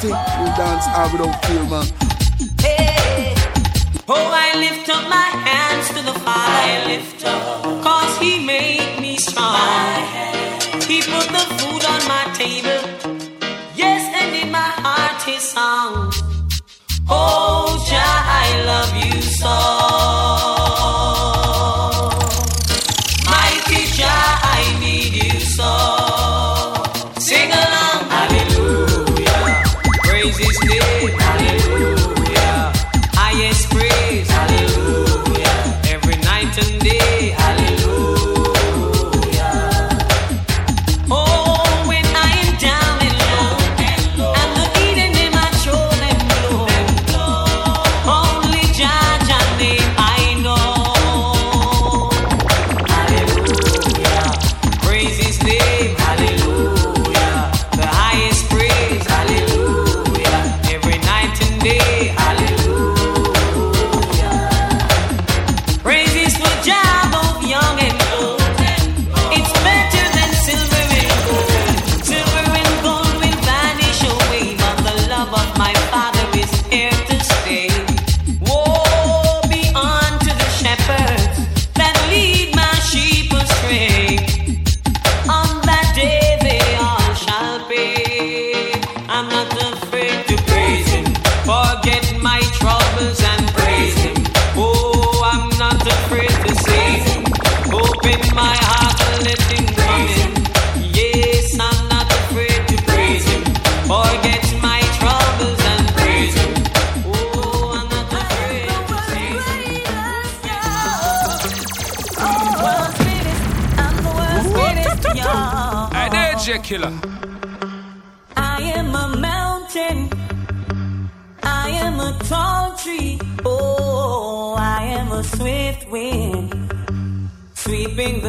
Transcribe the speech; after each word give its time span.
party. 0.00 0.08
We 0.08 0.48
dance 0.56 0.86
hard 0.86 1.12
without 1.12 1.44
fear, 1.44 1.64
man. 1.64 1.86
Hey, 2.60 3.34
oh, 4.08 4.30
I 4.32 4.58
lift 4.58 4.88
up 4.88 5.08
my 5.08 5.30
hands 5.46 5.88
to 5.88 6.02
the 6.04 6.18
Father. 6.20 6.50
I 6.50 6.86
lift 6.86 7.24
up, 7.24 7.62
cause 7.82 8.18
He 8.18 8.44
made 8.44 8.69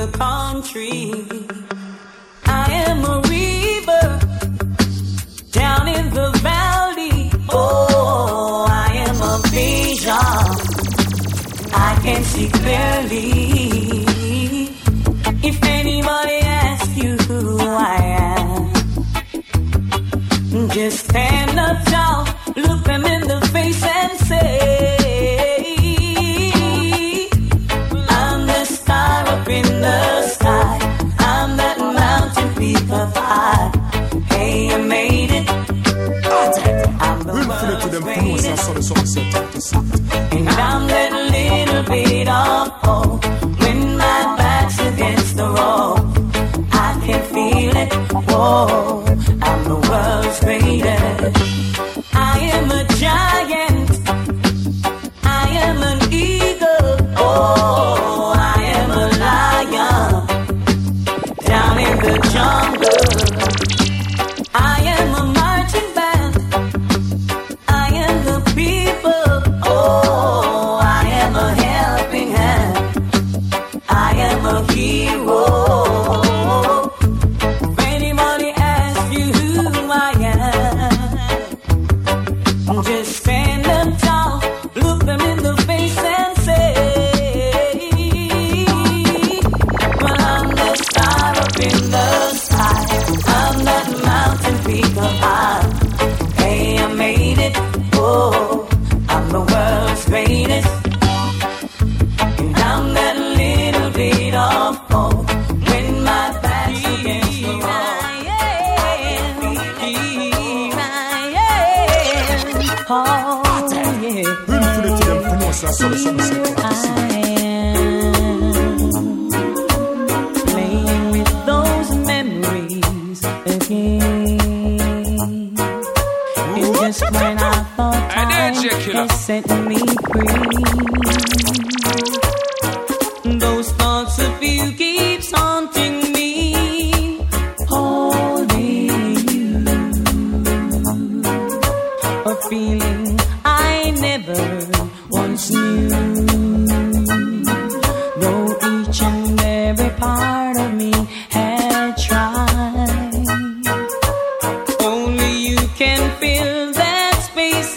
the 0.02 0.18
country. 0.18 1.14
I 2.46 2.66
am 2.88 3.00
a 3.14 3.18
river 3.38 4.06
down 5.52 5.88
in 5.88 6.06
the 6.18 6.30
valley. 6.50 7.32
Oh, 7.50 8.66
I 8.68 8.90
am 9.08 9.18
a 9.34 9.36
vision. 9.56 10.48
I 11.90 11.92
can 12.04 12.22
see 12.32 12.50
clearly. 12.60 13.26
If 15.50 15.58
anybody 15.80 16.38
asks 16.66 16.96
you 16.98 17.12
who 17.28 17.60
I 17.60 17.98
am, 18.38 18.74
just 20.70 21.10
tell 21.10 21.31
oh. 48.44 48.81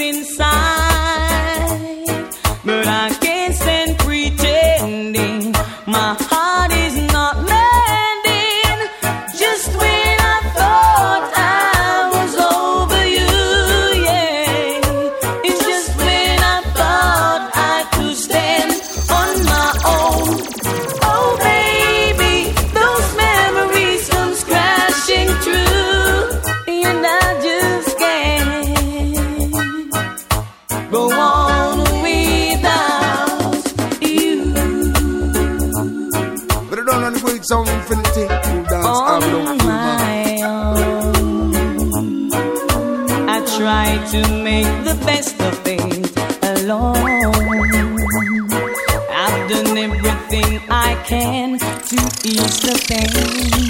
inside. 0.00 0.63
the 44.96 46.04
alone. 46.42 46.96
I've 49.10 49.50
done 49.50 49.78
everything 49.78 50.60
I 50.70 50.94
can 51.04 51.58
to 51.58 51.96
ease 52.24 52.60
the 52.60 52.74
pain. 52.88 53.63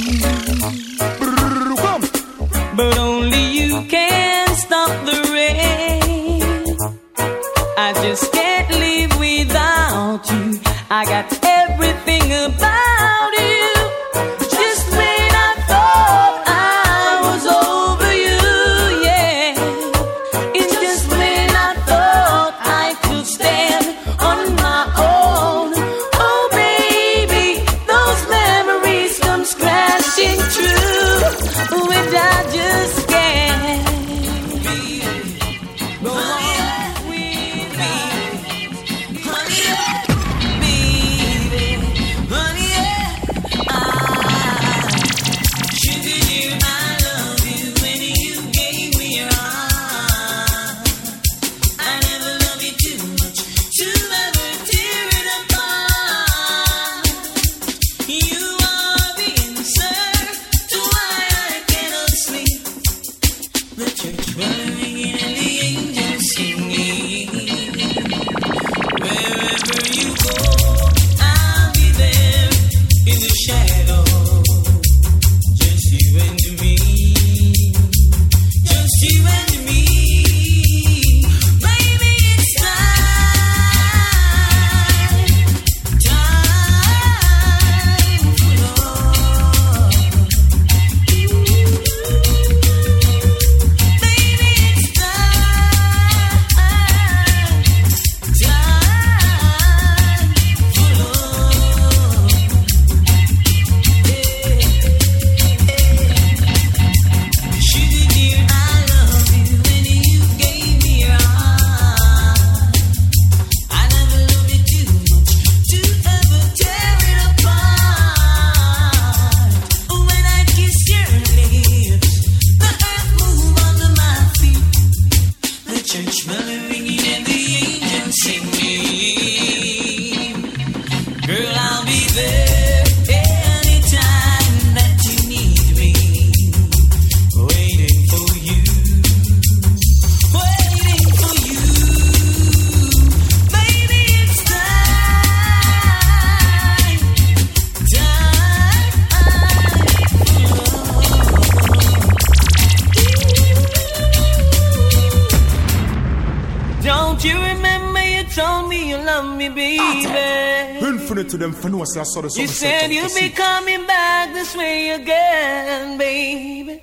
For 161.64 161.70
no, 161.70 161.81
I 161.81 161.84
saw 161.84 162.20
the 162.20 162.28
You 162.28 162.46
said 162.46 162.93
you'd 162.93 163.15
be 163.15 163.31
coming 163.31 163.86
back 163.86 164.34
this 164.34 164.55
way 164.55 164.91
again, 164.91 165.96
baby. 165.96 166.82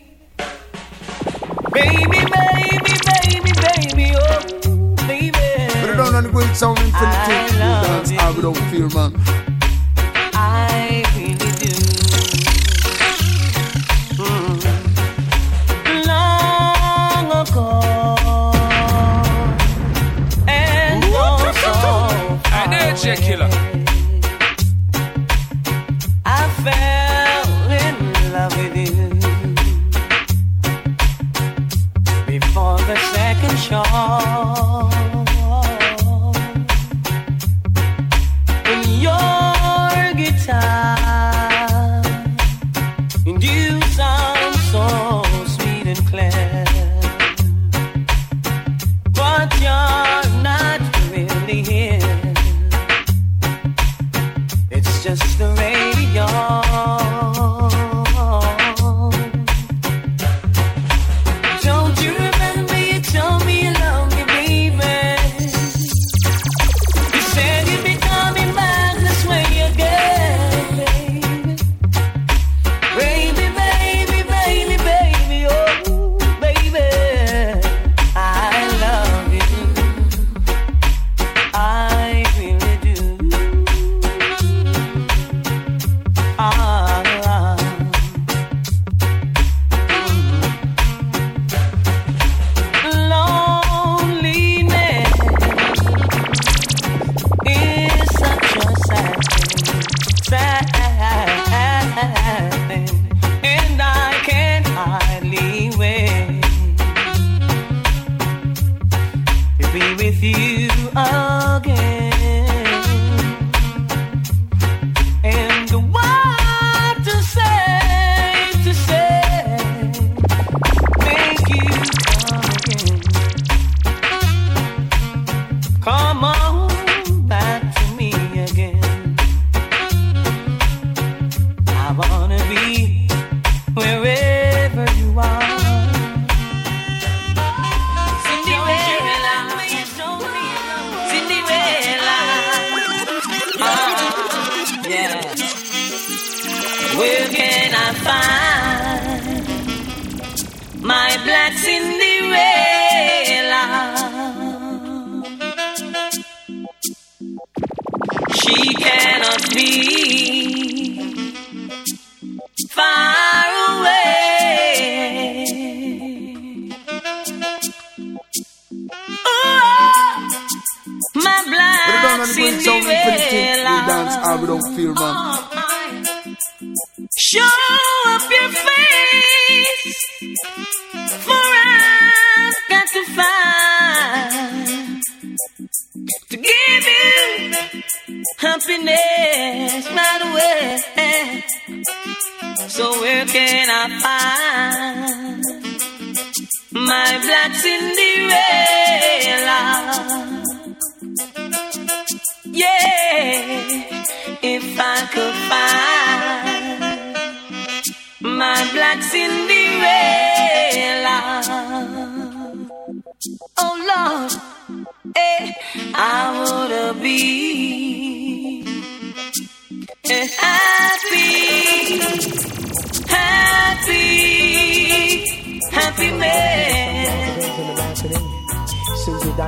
Baby, 1.72 2.03
baby, 2.10 2.94
baby, 3.05 3.51
baby, 3.62 4.15
oh, 4.15 4.96
baby. 5.05 5.29
But 5.29 5.89
I 5.91 5.96
don't 5.96 6.13
know 6.13 6.22
the 6.22 6.29
great 6.32 6.55
sound 6.55 6.79
infinity. 6.79 7.60
That's 7.60 8.10
how 8.10 8.34
we 8.34 8.41
don't 8.41 8.58
feel, 8.72 8.89
man. 8.89 9.30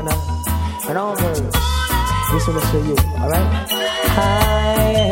Donna 0.03 0.33
and 0.89 0.97
all 0.97 1.15
birds. 1.15 1.39
This 1.39 2.47
one 2.47 2.57
is 2.57 2.69
for 2.71 2.77
you, 2.79 2.95
alright? 3.21 3.69
Hi. 4.15 5.11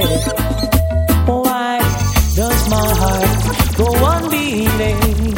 Why 1.27 1.79
does 2.36 2.69
my 2.69 2.93
heart 3.01 3.77
go 3.77 3.86
on 4.05 4.29
beating? 4.31 5.36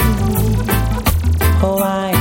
Why 1.62 2.12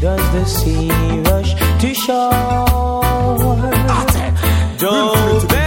does 0.00 0.32
the 0.32 0.44
sea 0.46 0.90
rush 1.30 1.54
to 1.82 1.94
shore? 1.94 3.56
Don't 4.78 5.57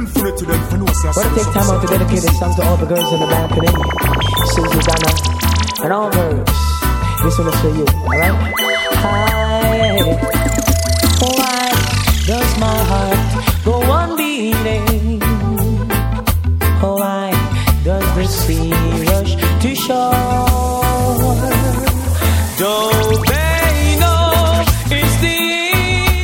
Infinite 0.00 0.36
to 0.38 0.46
them 0.46 0.62
for 0.70 0.78
no 0.78 0.86
say 0.86 1.10
Wanna 1.14 1.34
take 1.36 1.52
time 1.52 1.68
out 1.70 1.80
to 1.82 1.86
dedicate 1.86 2.22
this 2.22 2.38
song 2.38 2.54
to 2.56 2.62
all 2.62 2.78
the 2.78 2.86
girls 2.86 3.12
in 3.12 3.20
the 3.20 3.26
balcony. 3.26 3.68
Susie 4.54 4.80
Donna 4.88 5.12
and 5.84 5.92
all 5.92 6.08
girls. 6.10 6.48
This 7.22 7.38
one 7.38 7.48
is 7.48 7.60
for 7.60 7.68
you, 7.68 7.84
alright? 8.08 8.32
Hi. 9.04 10.00
Why 11.20 11.68
does 12.24 12.50
my 12.58 12.78
heart 12.90 13.20
go 13.62 13.74
on 13.92 14.16
beating? 14.16 15.20
Why 16.80 17.28
does 17.84 18.06
the 18.16 18.24
sea 18.24 18.72
rush 19.04 19.36
to 19.62 19.74
shore? 19.74 20.14
Don't 22.56 23.20
they 23.28 23.98
know 24.00 24.64
it's 24.96 25.16
the 25.20 25.36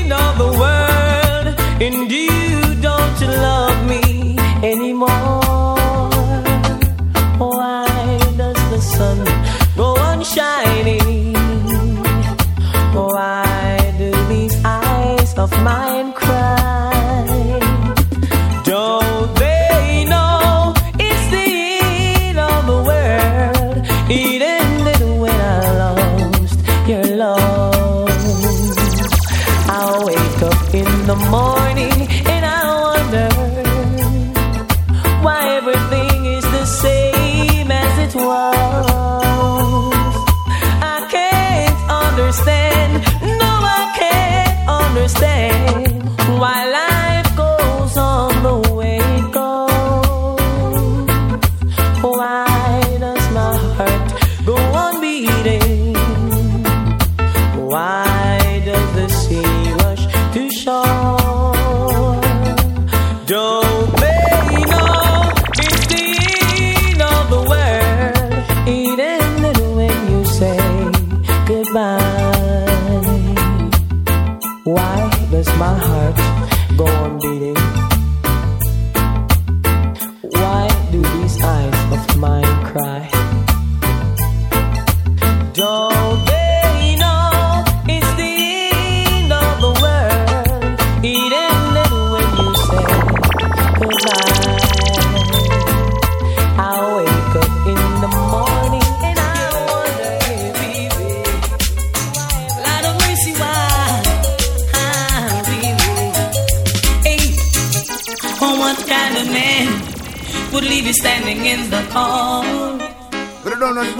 end 0.00 0.12
of 0.14 0.32
the 0.38 0.50
world 0.62 1.46
and 1.82 2.08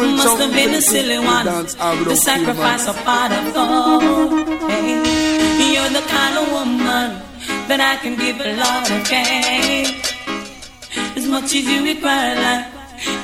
it 0.01 0.17
down 0.17 0.17
and 0.17 0.17
going 0.17 0.17
Must 0.17 0.39
have 0.41 0.53
been 0.53 0.75
a 0.75 0.83
silly 0.83 1.19
one 1.19 1.47
dance 1.47 1.77
all 1.81 1.97
we 1.99 2.05
to 2.07 2.15
don't 2.15 2.25
feel, 2.25 2.45
man. 2.55 2.77
sacrifice 2.77 2.89
of 2.89 2.97
gold. 3.55 4.33
Hey, 4.71 5.75
you're 5.75 5.91
the 5.91 6.05
kind 6.09 6.37
of 6.39 6.53
woman 6.53 7.23
that 7.69 7.81
I 7.81 7.97
can 8.03 8.17
give 8.17 8.41
a 8.41 8.57
lot 8.57 8.91
of 8.91 9.05
care. 9.05 9.87
As 11.17 11.27
much 11.27 11.45
as 11.55 11.65
you 11.67 11.85
require, 11.85 12.35
like, 12.37 12.67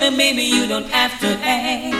and 0.02 0.16
maybe 0.16 0.42
you 0.42 0.66
don't 0.66 0.88
have 0.90 1.18
to 1.20 1.28
ask. 1.42 1.98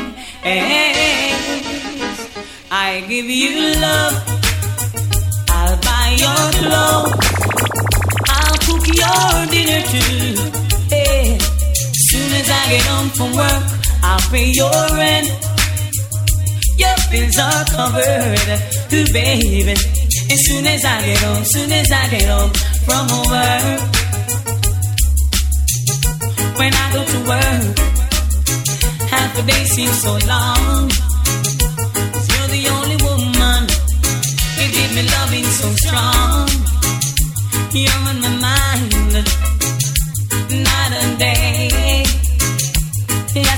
I 2.71 3.01
give 3.09 3.27
you 3.27 3.53
love. 3.81 4.15
I'll 5.51 5.77
buy 5.89 6.17
your 6.25 6.45
clothes. 6.61 7.15
I'll 8.37 8.59
cook 8.67 8.87
your 9.03 9.47
dinner 9.55 9.83
too. 9.93 10.37
Hey, 10.89 11.39
soon 12.09 12.33
as 12.41 12.49
I 12.51 12.63
get 12.71 12.85
home 12.87 13.09
from 13.11 13.31
work, 13.37 13.65
I'll 14.03 14.21
pay 14.31 14.51
your 14.53 14.71
rent. 14.97 15.29
Your 16.83 16.97
bills 17.11 17.39
are 17.39 17.65
covered, 17.77 18.49
ooh, 18.93 19.13
baby. 19.13 19.73
As 20.33 20.41
soon 20.47 20.67
as 20.67 20.85
I 20.85 21.07
get 21.07 21.19
home, 21.19 21.45
soon 21.45 21.71
as 21.73 21.91
I 21.93 22.09
get 22.09 22.27
home 22.29 22.53
from 22.87 23.07
work. 23.31 23.81
When 26.59 26.73
I 26.75 26.87
go 26.93 27.03
to 27.13 27.19
work, 27.33 27.79
half 29.13 29.39
a 29.39 29.43
day 29.43 29.65
seems 29.75 29.99
so 30.03 30.13
long. 30.33 30.91
you're 32.31 32.51
the 32.57 32.63
only 32.77 32.99
woman 33.07 33.63
you 34.59 34.69
give 34.77 34.93
me 34.97 35.03
loving 35.17 35.49
so 35.61 35.69
strong. 35.85 36.49
You're 37.73 38.03
on 38.09 38.21
my 38.21 38.33
mind, 38.47 38.93
night 40.65 40.93
and 41.03 41.19
day. 41.19 41.52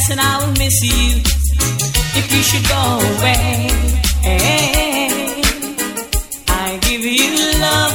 Yes, 0.05 0.11
and 0.11 0.21
I 0.21 0.39
will 0.39 0.53
miss 0.59 0.83
you 0.83 1.17
if 2.21 2.27
you 2.31 2.43
should 2.43 2.69
go 2.69 2.85
away. 3.09 3.71
I 6.47 6.79
give 6.83 7.01
you 7.01 7.33
love. 7.65 7.95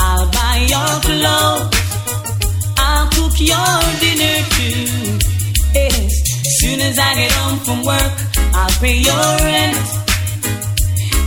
I'll 0.00 0.28
buy 0.36 0.56
your 0.68 0.92
clothes. 1.00 1.72
I'll 2.76 3.08
cook 3.08 3.40
your 3.40 3.76
dinner 4.02 4.36
too. 4.52 5.16
Yes. 5.72 6.12
Soon 6.60 6.80
as 6.80 6.98
I 6.98 7.14
get 7.14 7.32
home 7.32 7.58
from 7.60 7.82
work, 7.82 8.14
I'll 8.52 8.76
pay 8.78 8.98
your 9.00 9.28
rent. 9.48 9.80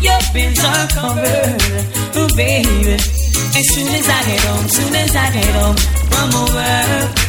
Your 0.05 0.21
bills 0.31 0.63
are 0.63 0.87
covered, 0.93 1.61
oh 2.17 2.29
baby. 2.37 2.93
As 3.57 3.65
soon 3.73 3.87
as 3.97 4.07
I 4.07 4.25
get 4.29 4.41
home, 4.41 4.67
soon 4.69 4.95
as 4.95 5.15
I 5.15 5.31
get 5.33 5.55
home 5.55 5.77
from 6.11 6.29
work. 6.53 7.28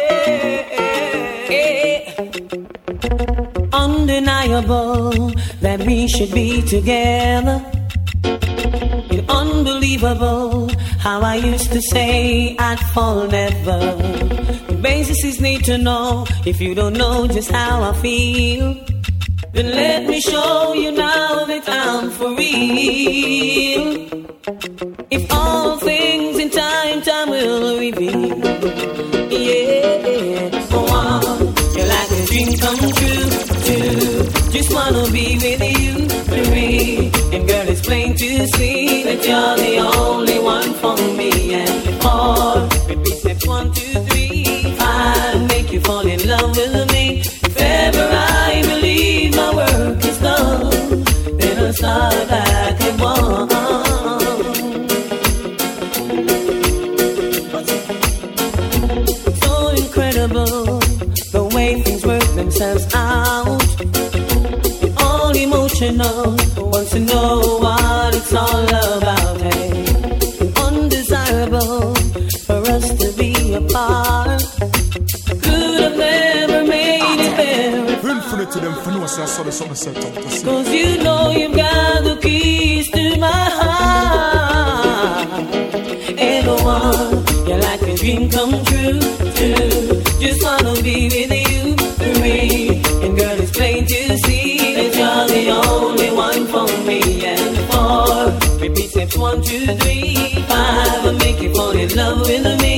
Undeniable 3.73 5.31
that 5.61 5.79
we 5.85 6.07
should 6.07 6.33
be 6.33 6.61
together. 6.61 7.63
It's 9.13 9.29
unbelievable 9.29 10.69
how 10.99 11.21
I 11.21 11.35
used 11.35 11.71
to 11.71 11.81
say 11.81 12.55
I'd 12.57 12.79
fall 12.93 13.27
never. 13.27 13.79
The 14.67 14.79
basis 14.81 15.23
is 15.23 15.41
need 15.41 15.63
to 15.65 15.77
know 15.77 16.25
if 16.45 16.61
you 16.61 16.75
don't 16.75 16.93
know 16.93 17.27
just 17.27 17.51
how 17.51 17.83
I 17.83 17.93
feel. 18.01 18.75
Then 19.53 19.71
let 19.71 20.07
me 20.07 20.21
show 20.21 20.73
you 20.73 20.91
now 20.91 21.45
that 21.45 21.63
I'm 21.67 22.09
for 22.11 22.35
real. 22.35 24.11
Just 34.61 34.75
wanna 34.75 35.09
be 35.11 35.39
with 35.41 35.79
you, 35.79 36.07
for 36.29 36.51
me. 36.51 37.09
And 37.33 37.47
girl, 37.47 37.67
it's 37.67 37.81
plain 37.81 38.13
to 38.15 38.47
see 38.55 39.01
that 39.05 39.25
you're 39.25 39.55
the 39.57 39.77
only 39.97 40.30
Cause 79.83 80.69
you 80.69 81.01
know 81.01 81.31
you've 81.31 81.55
got 81.55 82.03
the 82.03 82.15
keys 82.21 82.87
to 82.91 83.17
my 83.17 83.49
heart. 83.59 85.27
And 86.19 86.47
the 86.47 86.55
one, 86.63 87.25
you're 87.47 87.57
like 87.57 87.81
a 87.81 87.95
dream 87.95 88.29
come 88.29 88.63
true. 88.65 88.99
Just 90.19 90.43
wanna 90.43 90.79
be 90.83 91.09
with 91.09 91.33
you. 91.49 91.75
And 93.01 93.17
girl, 93.17 93.41
it's 93.41 93.51
plain 93.57 93.87
to 93.87 94.17
see 94.19 94.75
that 94.75 94.93
you're 94.99 95.27
the 95.33 95.49
only 95.67 96.11
one 96.11 96.45
for 96.45 96.67
me. 96.85 97.25
And 97.25 97.57
four, 97.71 98.59
repeat 98.59 98.91
steps 98.91 99.17
one, 99.17 99.41
two, 99.41 99.65
three, 99.65 100.43
five. 100.47 101.05
And 101.05 101.17
make 101.17 101.41
you 101.41 101.51
fall 101.55 101.71
in 101.71 101.89
love 101.95 102.19
with 102.19 102.61
me. 102.61 102.70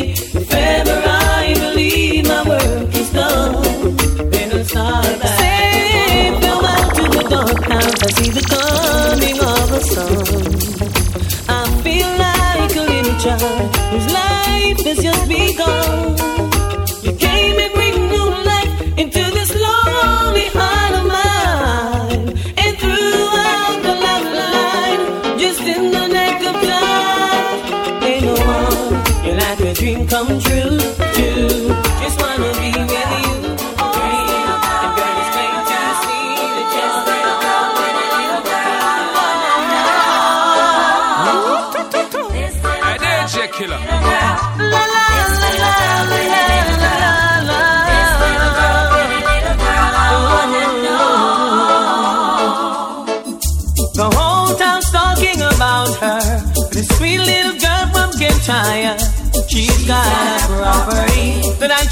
Has 14.96 15.04
just 15.04 15.28
begun. 15.28 16.53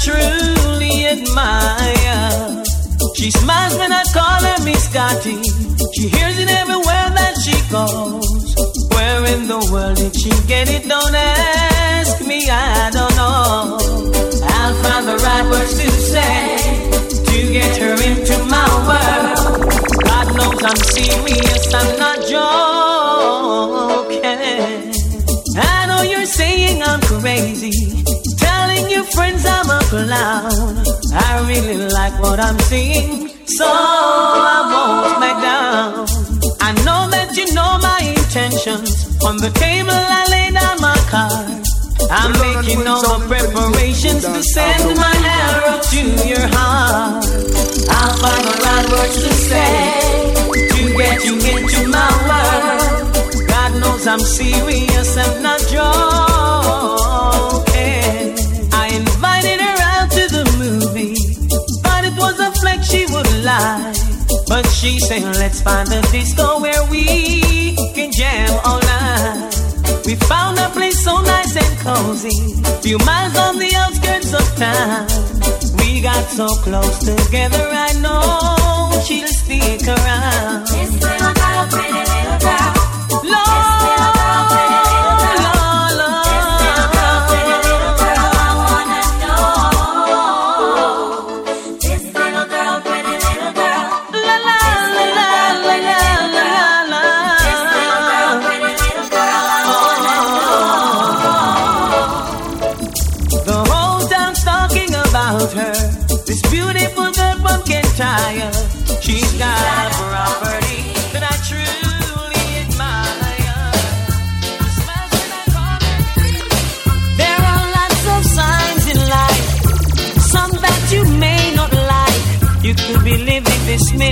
Truly 0.02 1.06
admire. 1.06 2.64
She 3.14 3.30
smiles 3.30 3.76
when 3.78 3.92
I 3.92 4.02
call 4.12 4.42
her 4.42 4.58
Miss 4.64 4.84
Scotty. 4.90 5.38
She 5.94 6.08
hears 6.08 6.38
it 6.38 6.50
everywhere 6.50 7.08
that 7.18 7.34
she 7.44 7.54
goes. 7.70 8.54
Where 8.90 9.24
in 9.34 9.46
the 9.46 9.60
world 9.70 9.96
did 9.96 10.14
she 10.18 10.30
get 10.48 10.68
it? 10.68 10.88
Don't 10.88 11.14
ask 11.14 12.26
me, 12.26 12.48
I 12.50 12.90
don't 12.90 13.14
know. 13.14 13.78
I'll 14.58 14.74
find 14.82 15.06
the 15.06 15.16
right 15.22 15.46
words 15.50 15.74
to 15.78 15.90
say 15.90 16.58
to 17.30 17.52
get 17.52 17.76
her 17.78 17.94
into 18.02 18.38
my 18.50 18.68
world. 18.88 19.70
God 20.04 20.26
knows 20.36 20.62
I'm 20.64 20.82
serious, 20.96 21.72
I'm 21.72 21.98
not 21.98 22.18
joking. 22.26 23.22
I 25.54 25.86
know 25.86 26.02
you're 26.02 26.26
saying 26.26 26.82
I'm 26.82 27.00
crazy, 27.02 28.01
your 28.92 29.04
friends 29.04 29.44
I'm 29.46 29.70
a 29.70 29.80
clown. 29.88 30.84
I 31.14 31.30
really 31.48 31.88
like 31.88 32.14
what 32.20 32.38
I'm 32.38 32.58
seeing, 32.70 33.28
so 33.46 33.64
I 33.66 34.58
won't 34.72 35.20
back 35.22 35.38
down. 35.40 36.06
I 36.60 36.70
know 36.84 37.08
that 37.14 37.34
you 37.36 37.46
know 37.54 37.78
my 37.80 38.00
intentions. 38.16 38.90
On 39.24 39.36
the 39.38 39.50
table, 39.64 39.96
I 40.18 40.22
lay 40.34 40.48
down 40.52 40.76
my 40.80 40.98
cards. 41.08 41.68
I'm 42.10 42.32
making 42.44 42.86
all 42.86 43.00
the 43.00 43.18
preparations 43.28 44.24
to 44.24 44.42
send 44.42 44.96
my 45.04 45.16
arrow 45.40 45.80
to 45.92 46.02
your 46.28 46.46
heart. 46.56 47.24
I'll 47.96 48.16
find 48.22 48.44
the 48.48 48.56
right 48.66 48.86
words 48.92 49.16
to 49.24 49.32
say 49.48 49.72
to 50.74 50.82
get 50.98 51.24
you 51.24 51.34
into 51.52 51.88
my 51.88 52.10
world. 52.28 53.48
God 53.48 53.72
knows 53.80 54.06
I'm 54.06 54.20
serious, 54.20 55.16
I'm 55.16 55.42
not 55.42 55.60
joking. 55.60 56.61
But 64.52 64.66
she 64.66 64.98
said, 64.98 65.22
let's 65.40 65.62
find 65.62 65.88
a 65.88 66.02
disco 66.12 66.60
where 66.60 66.84
we 66.90 67.74
can 67.94 68.12
jam 68.12 68.50
all 68.66 68.80
night. 68.80 69.50
We 70.04 70.14
found 70.14 70.58
a 70.58 70.68
place 70.68 71.02
so 71.02 71.22
nice 71.22 71.56
and 71.56 71.78
cozy, 71.78 72.60
few 72.82 72.98
miles 72.98 73.34
on 73.34 73.58
the 73.58 73.74
outskirts 73.74 74.34
of 74.34 74.44
town. 74.56 75.06
We 75.78 76.02
got 76.02 76.24
so 76.28 76.48
close 76.66 76.98
together, 76.98 77.64
I 77.66 77.94
know 78.04 79.00
she'll 79.06 79.26
stick 79.26 79.88
around. 79.88 80.66
This 80.66 80.92
little 81.00 81.32
girl, 81.32 82.11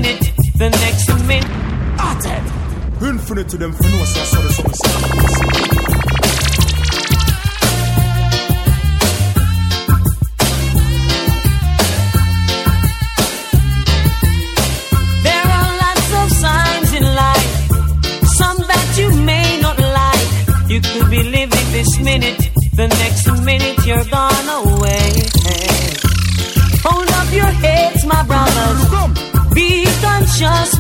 minute, 0.01 0.33
the 0.57 0.71
next 0.71 1.09
minute. 1.27 1.61
Infinite 3.03 3.49
to 3.49 3.57
them 3.57 3.73
for 3.73 3.83
no 3.83 4.05
say 4.05 4.21
I 4.21 4.25
saw 4.25 4.41
the 4.41 4.53
something 4.53 6.00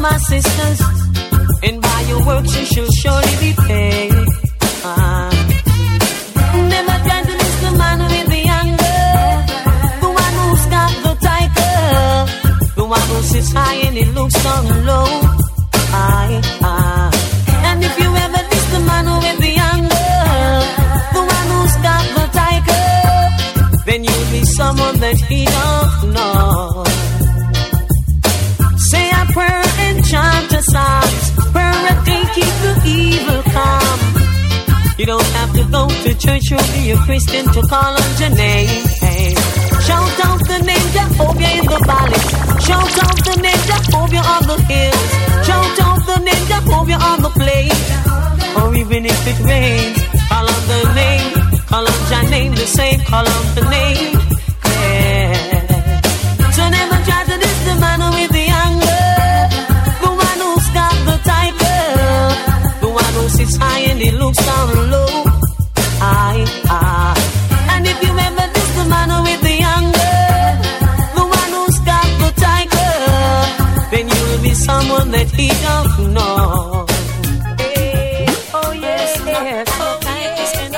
my 0.00 0.16
sisters. 0.16 0.80
And 1.62 1.80
by 1.80 2.00
your 2.08 2.24
works 2.26 2.56
you 2.56 2.64
shall 2.64 2.90
surely 3.00 3.34
be 3.44 3.52
paid. 3.68 4.12
Ah. 4.84 5.30
Never 6.74 6.96
try 7.06 7.20
to 7.28 7.34
the 7.64 7.72
man 7.76 7.98
with 8.12 8.28
the 8.34 8.42
anger. 8.60 9.02
The 10.02 10.10
one 10.22 10.34
who's 10.40 10.64
got 10.76 10.92
the 11.06 11.14
tiger. 11.28 11.78
The 12.76 12.84
one 12.84 13.06
who 13.12 13.22
sits 13.32 13.52
high 13.52 13.78
and 13.86 13.96
he 13.96 14.04
looks 14.16 14.42
down 14.42 14.64
low. 14.86 15.10
Aye, 15.92 16.40
aye. 16.62 17.10
And 17.68 17.84
if 17.84 17.94
you 18.00 18.10
ever 18.24 18.42
miss 18.50 18.66
the 18.74 18.80
man 18.90 19.06
with 19.24 19.38
the 19.46 19.54
anger, 19.74 20.12
the 21.16 21.22
one 21.36 21.48
who's 21.52 21.76
got 21.88 22.04
the 22.16 22.26
tiger, 22.40 23.84
then 23.86 24.04
you'll 24.04 24.30
be 24.32 24.44
someone 24.44 24.96
that 25.00 25.16
he 25.28 25.44
don't 25.44 26.12
know. 26.14 26.89
You 35.00 35.06
don't 35.06 35.32
have 35.40 35.50
to 35.54 35.64
go 35.72 35.88
to 35.88 36.10
church 36.12 36.52
or 36.52 36.60
be 36.76 36.90
a 36.90 36.96
Christian 37.08 37.46
to 37.46 37.62
call 37.72 37.96
on 37.96 38.10
your 38.20 38.36
name. 38.36 38.84
Hey. 39.00 39.32
Shout 39.88 40.20
out 40.28 40.40
the 40.44 40.60
name 40.60 40.88
Jehovah 40.92 41.50
in 41.56 41.64
the 41.72 41.80
valley. 41.88 42.20
Shout 42.60 42.98
out 43.04 43.18
the 43.24 43.36
name 43.40 43.62
Jehovah 43.70 44.22
on 44.34 44.42
the 44.44 44.58
hills. 44.68 45.10
Shout 45.46 45.80
out 45.80 46.04
the 46.04 46.18
name 46.20 46.44
Jehovah 46.52 46.98
on 47.00 47.22
the 47.22 47.30
plain. 47.30 47.72
Or 48.60 48.76
even 48.76 49.06
if 49.06 49.20
it 49.26 49.40
rains, 49.40 49.96
call 50.28 50.46
on 50.46 50.62
the 50.68 50.92
name. 50.92 51.32
Call 51.64 51.88
on 51.88 52.00
your 52.12 52.30
name 52.30 52.54
the 52.54 52.66
same. 52.66 53.00
Call 53.00 53.26
on 53.26 53.54
the 53.54 53.64
name. 53.70 54.18
Yeah. 54.66 55.19
High 64.38 64.38
and 64.38 64.38
he 64.38 64.38
looks 64.38 64.46
down 64.46 64.90
low. 64.90 65.24
Aye, 66.02 66.46
aye. 66.66 67.16
And 67.70 67.86
if 67.86 68.02
you 68.02 68.18
ever 68.18 68.52
diss 68.52 68.74
the 68.76 68.84
man 68.88 69.22
with 69.22 69.40
the 69.42 69.62
anger, 69.62 70.18
the 71.14 71.24
one 71.24 71.52
who's 71.56 71.78
got 71.80 72.06
the 72.22 72.30
tiger, 72.40 72.94
then 73.90 74.08
you'll 74.08 74.42
be 74.42 74.54
someone 74.54 75.10
that 75.10 75.28
he 75.30 75.48
don't 75.48 76.12
know. 76.14 76.86
Hey, 77.58 78.26
oh 78.54 78.72
yes, 78.72 79.20
yes, 79.26 79.68
oh 79.70 79.98
yes, 80.02 80.56
oh, 80.56 80.62
and 80.62 80.74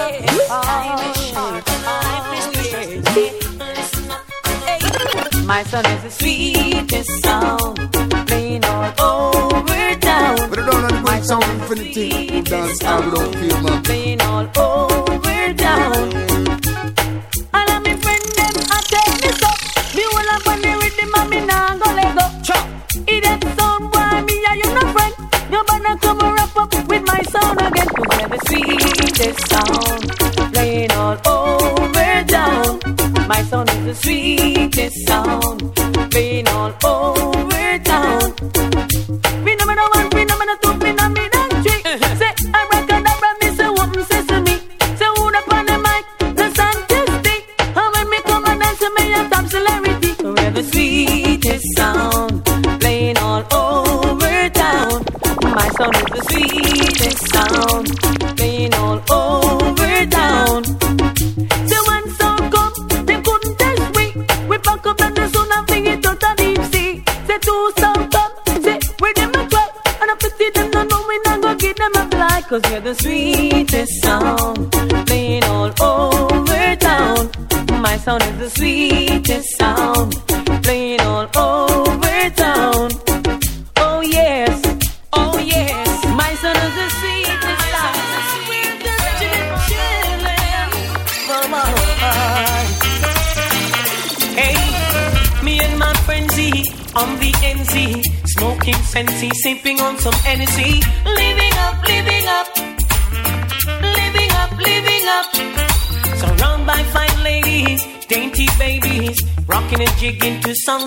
oh, 5.36 5.46
My 5.46 5.62
son 5.64 5.84
is 5.86 6.02
the 6.02 6.10
sweetest 6.10 7.22
sound, 7.22 7.81
good 11.74 11.94
sound 11.94 11.94
infinity. 11.94 12.32
Who 12.32 12.42
dance 12.42 12.84
all 12.84 13.02
without 13.02 13.34
fear, 13.34 13.62
man. 13.62 13.82
Playing 13.82 14.20
all 14.22 14.46
over 14.58 15.54
town. 15.54 16.12
And 17.54 17.70
I'm 17.70 17.82
me 17.82 17.94
friend 18.02 18.24
them, 18.36 18.54
I 18.70 18.78
tell 18.92 19.12
me 19.22 19.30
so. 19.40 19.50
Me 19.96 20.04
will 20.12 20.30
have 20.32 20.48
on 20.48 20.60
the 20.62 20.72
rhythm 20.80 21.14
and 21.16 21.30
me 21.30 21.40
nah 21.46 21.76
go 21.78 21.88
let 21.94 22.10
go. 22.16 22.24
Chop. 22.42 22.64
It 23.08 23.20
that 23.24 23.42
sound 23.58 23.84
boy, 23.92 24.22
me 24.26 24.44
and 24.48 24.58
you 24.60 24.68
no 24.74 24.84
friend. 24.92 25.14
You 25.52 25.60
better 25.68 25.96
come 25.98 26.20
wrap 26.34 26.56
up 26.56 26.88
with 26.88 27.04
my 27.06 27.22
sound 27.32 27.60
again. 27.60 27.88
Cause 27.96 28.20
you're 28.20 28.28
the 28.28 28.40
sweetest 28.48 29.40
sound. 29.52 30.52
Playing 30.52 30.92
all 30.92 31.16
over 31.26 32.24
town. 32.36 33.28
My 33.28 33.42
sound 33.42 33.70
is 33.70 33.84
the 33.84 33.94
sweetest 33.94 35.06
sound. 35.06 35.74
Playing 36.10 36.48
all 36.48 36.72
over 36.84 37.51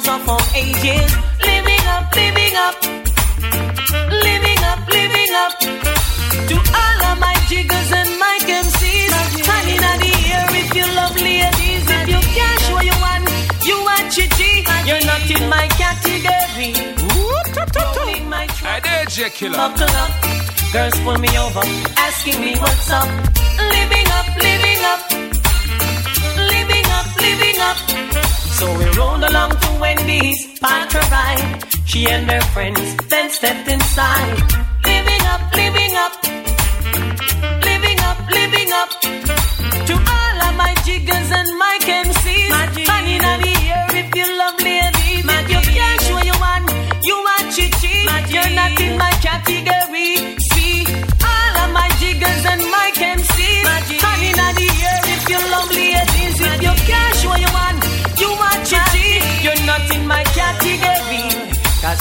songs 0.01 0.07
of 0.07 0.29
all 0.29 0.41
ages, 0.55 1.11
living 1.43 1.85
up, 1.95 2.15
living 2.15 2.55
up, 2.55 2.75
living 4.11 4.61
up, 4.71 4.87
living 4.87 5.33
up. 5.43 5.53
To 6.49 6.55
all 6.81 6.99
of 7.11 7.19
my 7.19 7.35
jiggers 7.47 7.91
and 7.91 8.09
my 8.19 8.37
MCs, 8.41 9.11
honey, 9.47 9.75
in 9.75 9.99
the 10.03 10.13
air 10.33 10.47
if 10.61 10.75
you 10.75 10.85
love 10.95 11.15
ladies, 11.15 11.85
if 11.87 12.07
you 12.09 12.21
cash 12.37 12.71
what 12.71 12.85
you 12.85 12.97
want, 13.05 13.23
you 13.65 13.77
want 13.87 14.11
chichi, 14.11 14.65
you're 14.87 15.05
not 15.05 15.29
in 15.29 15.49
my 15.49 15.67
category. 15.79 16.73
Only 17.97 18.19
my 18.21 18.47
Hey, 18.47 18.79
there, 18.83 19.05
J 19.05 19.29
Killer. 19.29 19.57
buckle 19.57 19.95
up. 20.03 20.11
Girls 20.73 20.99
pull 21.01 21.17
me 21.19 21.29
over, 21.37 21.61
asking 21.97 22.41
me 22.41 22.55
what's 22.59 22.89
up, 22.91 23.07
She 31.95 32.05
and 32.07 32.29
her 32.29 32.41
friends 32.51 32.97
then 33.07 33.29
stepped 33.29 33.69
inside. 33.69 34.64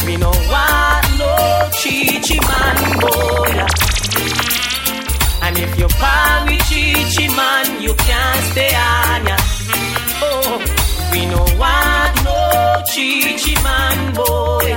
We 0.06 0.18
no 0.18 0.28
want 0.28 1.18
no 1.18 1.70
chichi 1.80 2.38
man 2.40 2.76
boy. 3.00 3.52
And 5.44 5.58
if 5.58 5.78
you 5.78 5.88
pan 5.88 6.46
with 6.46 6.62
chichi 6.68 7.28
man, 7.28 7.82
you 7.82 7.94
can't 7.94 8.44
stay 8.52 8.74
on 8.74 9.26
ya. 9.26 9.36
Oh, 10.28 10.60
we 11.10 11.24
no 11.24 11.40
want 11.58 12.14
no 12.22 12.82
chichi 12.92 13.54
man 13.62 14.14
boy. 14.14 14.68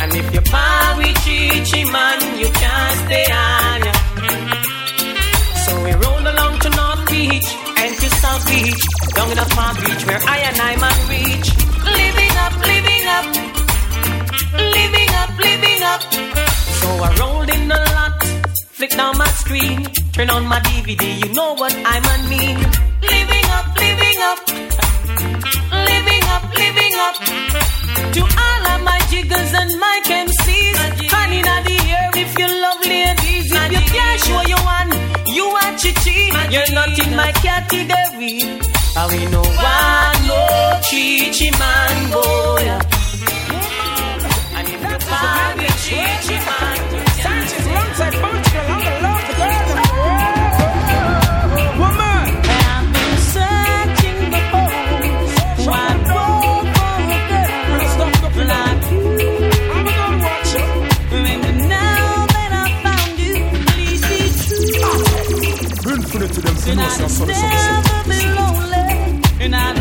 And 0.00 0.12
if 0.16 0.34
you 0.34 0.40
pan 0.40 0.98
with 0.98 1.16
chichi 1.24 1.84
man, 1.84 2.38
you 2.40 2.50
can't 2.50 2.98
stay 3.06 3.26
on 3.30 3.80
ya. 3.86 3.92
So 5.64 5.84
we 5.84 5.92
roll 5.92 6.24
along 6.32 6.58
to 6.64 6.70
North 6.70 7.08
Beach 7.08 7.48
and 7.78 7.96
to 7.96 8.10
South 8.10 8.44
Beach, 8.48 8.82
in 9.30 9.36
the 9.38 9.46
Palm 9.54 9.76
Beach 9.76 10.04
where 10.04 10.22
I 10.34 10.38
and 10.48 10.60
I 10.60 10.76
man 10.82 10.98
reach. 11.10 11.65
Flick 18.76 18.90
down 18.90 19.16
my 19.16 19.28
screen, 19.28 19.84
turn 20.12 20.28
on 20.28 20.44
my 20.46 20.60
DVD. 20.60 21.04
You 21.22 21.32
know 21.32 21.54
what 21.54 21.74
I 21.74 21.96
mean? 22.28 22.58
Living 23.00 23.46
up, 23.56 23.66
living 23.84 24.20
up, 24.30 24.40
living 25.90 26.24
up, 26.34 26.42
living 26.62 26.94
up. 27.06 27.16
To 28.16 28.22
all 28.44 28.62
of 28.72 28.80
my 28.84 29.00
jiggers 29.10 29.52
and 29.60 29.70
my 29.80 29.96
MCs, 30.04 30.76
honey, 31.08 31.38
in 31.38 31.60
the 31.68 31.78
air 31.96 32.10
if 32.16 32.38
you 32.38 32.48
love 32.64 32.80
ladies. 32.84 33.48
If 33.50 33.72
you 33.72 33.84
can't 33.96 34.20
show 34.26 34.42
you 34.52 34.60
one, 34.76 34.90
you 35.34 35.44
want 35.48 35.78
chichi. 35.80 36.28
You're 36.52 36.72
not 36.72 36.92
in 36.98 37.16
my 37.16 37.32
category. 37.32 38.42
And 38.98 39.06
we 39.12 39.20
know 39.32 39.46
why 39.56 40.12
no 40.28 40.80
chichi 40.86 41.50
man 41.58 41.96
boy. 42.12 42.66
And 44.56 44.68
if 44.68 44.80
you 44.84 44.98
find 45.08 45.58
me 45.60 45.68
chichi 45.84 46.36
man, 46.44 46.95
you 47.98 48.04
can't 48.04 48.94
I've 52.68 52.86
been 52.92 53.16
searching 53.34 54.20
the 54.34 54.40
whole 54.52 55.66
wide 55.66 56.02
world 56.12 56.66
for 56.76 56.96
a 56.98 57.20
girl 57.30 57.52
like 60.26 60.46
you. 60.52 60.66
And 61.12 61.58
now 61.68 62.26
that 62.36 62.50
I 62.52 62.64
found 62.84 63.14
you, 63.18 63.34
please 63.66 64.02
be 64.10 64.20
true. 64.44 65.92
Infinite 65.92 66.32
to 66.34 66.40
them 66.42 66.54
for 66.54 66.68
And 66.70 66.78
no 66.78 66.84
I'd 66.84 66.90
so 66.92 67.06
so 67.08 67.24
so 67.24 67.32
never 67.32 68.00
be 68.10 68.20
lonely, 68.38 68.92
and 69.44 69.52
I'd 69.56 69.74
never 69.74 69.75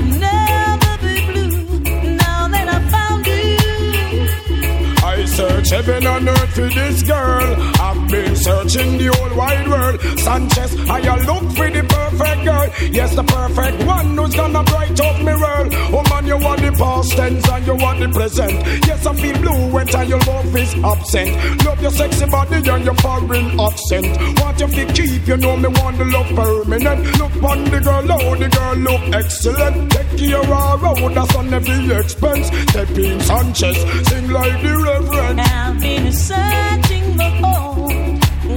search 5.66 5.86
heaven 5.86 6.06
and 6.06 6.30
earth 6.30 6.54
for 6.54 6.70
this 6.70 7.04
girl. 7.04 7.56
I've 7.80 8.10
been 8.10 8.36
searching 8.36 8.98
the 8.98 9.08
whole 9.08 9.38
wide 9.38 9.68
world. 9.68 10.02
Sanchez, 10.20 10.90
I 10.90 11.00
look 11.26 11.56
for 11.56 11.70
the 11.70 11.95
perfect 12.18 12.46
girl. 12.46 12.70
Yes, 12.92 13.16
the 13.16 13.24
perfect 13.24 13.84
one 13.86 14.18
who's 14.18 14.36
gonna 14.36 14.64
bright 14.64 15.00
up 15.00 15.22
my 15.22 15.36
world. 15.36 15.70
Oh 15.74 16.04
man, 16.10 16.26
you 16.26 16.38
want 16.38 16.62
the 16.62 16.72
past 16.72 17.12
tense 17.12 17.50
and 17.50 17.68
you 17.68 17.76
want 17.76 18.00
the 18.00 18.10
present. 18.10 18.52
Yes, 18.88 19.06
I 19.06 19.14
feel 19.16 19.38
blue 19.40 19.72
when 19.72 19.88
your 20.08 20.20
love 20.20 20.56
is 20.56 20.76
absent. 20.84 21.66
Love 21.66 21.82
your 21.82 21.92
sexy 21.92 22.26
body 22.26 22.70
and 22.70 22.86
your 22.86 22.96
foreign 22.96 23.60
accent. 23.60 24.40
Want 24.40 24.60
you 24.60 24.68
to 24.68 24.94
keep, 24.94 25.28
you 25.28 25.38
know 25.38 25.58
me 25.58 25.68
want 25.68 25.98
the 25.98 26.06
love 26.06 26.30
permanent. 26.36 27.00
Look 27.20 27.44
on 27.44 27.64
the 27.66 27.80
girl, 27.80 28.12
oh 28.12 28.36
the 28.36 28.50
girl 28.50 28.76
look 28.76 29.02
excellent. 29.14 29.92
Take 29.92 30.18
care 30.18 30.40
of 30.40 30.82
her, 30.82 31.04
oh 31.04 31.10
that's 31.10 31.36
on 31.36 31.54
every 31.54 31.96
expense. 31.96 32.48
Step 32.70 32.90
in 32.90 33.20
Sanchez, 33.22 33.78
sing 34.08 34.30
like 34.30 34.62
the 34.62 34.74
reverend. 34.84 35.42
I've 35.42 35.80
been 35.80 36.12
searching 36.12 37.18
the 37.18 37.30
whole 37.42 37.88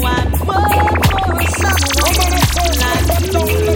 wide 0.00 0.32
world 0.46 1.06
for 1.06 1.42
someone 1.58 2.47
like 3.34 3.67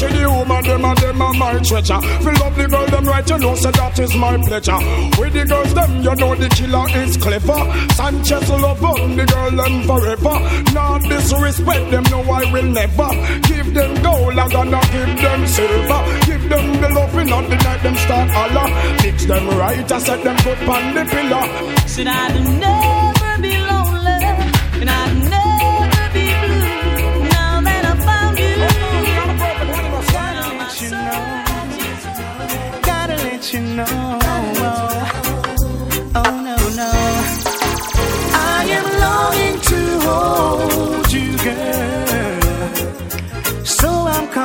I 0.00 0.08
searching 0.08 0.22
the 0.22 0.30
woman, 0.30 0.64
them 0.64 0.84
and 0.84 0.98
them 0.98 1.22
are 1.22 1.34
my 1.34 1.58
treasure. 1.60 2.00
Feel 2.00 2.32
love 2.40 2.56
the 2.56 2.66
girl, 2.68 2.86
them 2.86 3.04
right, 3.04 3.28
you 3.28 3.38
know, 3.38 3.54
so 3.54 3.70
that 3.70 3.98
is 3.98 4.14
my 4.16 4.36
pleasure. 4.38 4.80
With 5.20 5.32
the 5.34 5.44
girls, 5.44 5.74
them, 5.74 5.96
you 6.00 6.14
know, 6.16 6.34
the 6.34 6.48
killer 6.48 6.86
is 7.04 7.16
clever. 7.18 7.60
Sanchez 7.92 8.48
love 8.48 8.82
on 8.82 9.16
the 9.16 9.26
girl, 9.26 9.50
them 9.50 9.82
forever. 9.84 10.36
Not 10.72 11.02
disrespect 11.02 11.90
them, 11.90 12.04
no, 12.10 12.20
I 12.32 12.50
will 12.50 12.70
never. 12.72 13.10
Give 13.44 13.74
them 13.74 14.02
gold, 14.02 14.38
I'm 14.38 14.48
gonna 14.48 14.80
give 14.88 15.20
them 15.20 15.46
silver. 15.46 16.00
Give 16.24 16.48
them 16.48 16.66
the 16.80 16.88
loving 16.96 17.32
on 17.32 17.44
the 17.50 17.56
night, 17.56 17.82
them 17.82 17.96
start 17.96 18.30
holler. 18.30 18.68
Fix 19.00 19.26
them 19.26 19.48
right, 19.58 19.92
I 19.92 19.98
set 19.98 20.24
them 20.24 20.36
good 20.44 20.68
on 20.68 20.94
the 20.94 21.04
pillar. 21.12 21.44
said 21.86 22.06
I'd 22.06 22.49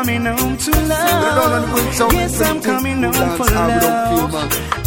coming 0.06 0.26
home 0.26 0.56
to 0.56 0.72
love. 0.88 2.14
Yes, 2.14 2.40
I'm 2.40 2.62
coming 2.62 3.02
home 3.02 3.38
for 3.38 3.46
love. 3.46 4.36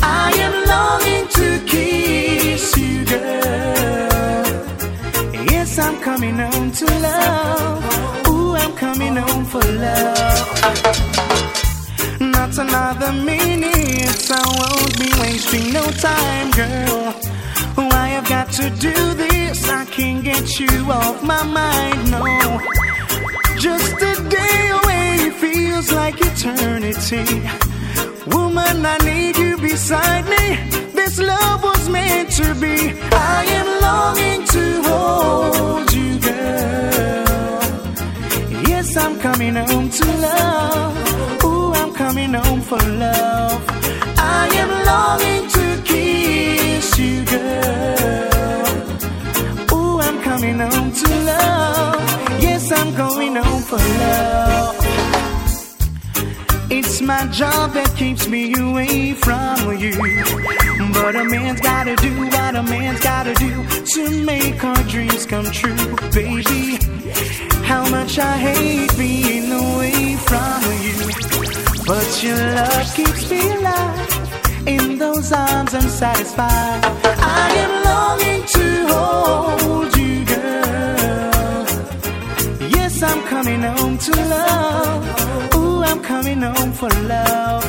I 0.00 0.30
am 0.46 0.54
longing 0.72 1.26
to 1.38 1.58
kiss 1.66 2.76
you, 2.76 3.04
girl. 3.04 4.46
Yes, 5.50 5.76
I'm 5.76 6.00
coming 6.02 6.38
home 6.38 6.70
to 6.70 6.84
love. 6.84 8.28
Ooh, 8.28 8.54
I'm 8.54 8.72
coming 8.74 9.16
home 9.16 9.44
for 9.44 9.64
love. 9.64 10.46
Not 12.20 12.56
another 12.56 13.12
minute, 13.12 14.30
I 14.30 14.42
won't 14.58 14.98
be 15.00 15.10
wasting 15.20 15.72
no 15.72 15.82
time, 15.82 16.50
girl. 16.52 17.14
Oh, 17.76 17.88
I 17.90 18.08
have 18.10 18.28
got 18.28 18.52
to 18.52 18.70
do 18.70 19.14
this, 19.14 19.68
I 19.68 19.84
can't 19.84 20.22
get 20.22 20.60
you 20.60 20.92
off 20.92 21.24
my 21.24 21.42
mind, 21.42 22.10
no. 22.12 22.60
Just 23.58 24.00
a 24.00 24.14
day 24.30 24.70
away 24.70 24.87
feels 25.40 25.92
like 25.92 26.16
eternity. 26.20 27.24
Woman, 28.26 28.84
I 28.84 28.96
need 29.04 29.36
you 29.36 29.56
beside 29.58 30.24
me. 30.34 30.44
This 30.98 31.18
love 31.18 31.62
was 31.62 31.88
meant 31.88 32.30
to 32.32 32.54
be. 32.62 32.76
I 33.12 33.44
am 33.58 33.68
longing 33.88 34.42
to 34.54 34.64
hold 34.88 35.92
you, 35.92 36.10
girl. 36.28 37.60
Yes, 38.70 38.96
I'm 38.96 39.18
coming 39.20 39.54
home 39.54 39.88
to 39.98 40.06
love. 40.28 41.44
Ooh, 41.44 41.72
I'm 41.80 41.92
coming 41.94 42.34
home 42.34 42.60
for 42.60 42.82
love. 43.06 43.62
I 44.18 44.44
am 44.62 44.70
longing 44.90 45.44
to 45.56 45.64
kiss 45.90 46.98
you, 46.98 47.24
girl. 47.34 48.66
Ooh, 49.72 50.00
I'm 50.00 50.18
coming 50.22 50.58
home 50.58 50.90
to 51.00 51.08
love. 51.30 52.42
Yes, 52.42 52.72
I'm 52.72 52.90
going 52.94 53.36
home 53.36 53.62
for 53.62 53.78
love. 53.78 54.67
It's 56.78 57.00
my 57.00 57.26
job 57.26 57.72
that 57.72 57.92
keeps 57.96 58.28
me 58.28 58.54
away 58.54 59.12
from 59.12 59.76
you. 59.78 59.94
But 60.92 61.16
a 61.16 61.24
man's 61.24 61.60
gotta 61.60 61.96
do 61.96 62.16
what 62.16 62.54
a 62.54 62.62
man's 62.62 63.00
gotta 63.00 63.34
do 63.34 63.66
to 63.94 64.24
make 64.24 64.62
our 64.62 64.82
dreams 64.84 65.26
come 65.26 65.46
true, 65.46 65.96
baby. 66.12 66.78
How 67.64 67.82
much 67.90 68.20
I 68.20 68.36
hate 68.38 68.96
being 68.96 69.50
away 69.50 70.14
from 70.28 70.62
you. 70.84 70.98
But 71.84 72.22
your 72.22 72.38
love 72.54 72.94
keeps 72.94 73.28
me 73.28 73.40
alive 73.56 74.68
in 74.68 74.98
those 74.98 75.32
arms 75.32 75.74
unsatisfied. 75.74 76.84
I 77.42 77.46
am 77.64 77.72
longing 77.90 78.42
to 78.56 78.66
hold 78.94 79.96
you, 79.96 80.24
girl. 80.32 81.66
Yes, 82.70 83.02
I'm 83.02 83.20
coming 83.26 83.62
home 83.62 83.98
to 83.98 84.12
love. 84.12 85.07
I'm 85.98 86.04
coming 86.04 86.42
home 86.42 86.72
for 86.72 86.88
love. 87.08 87.64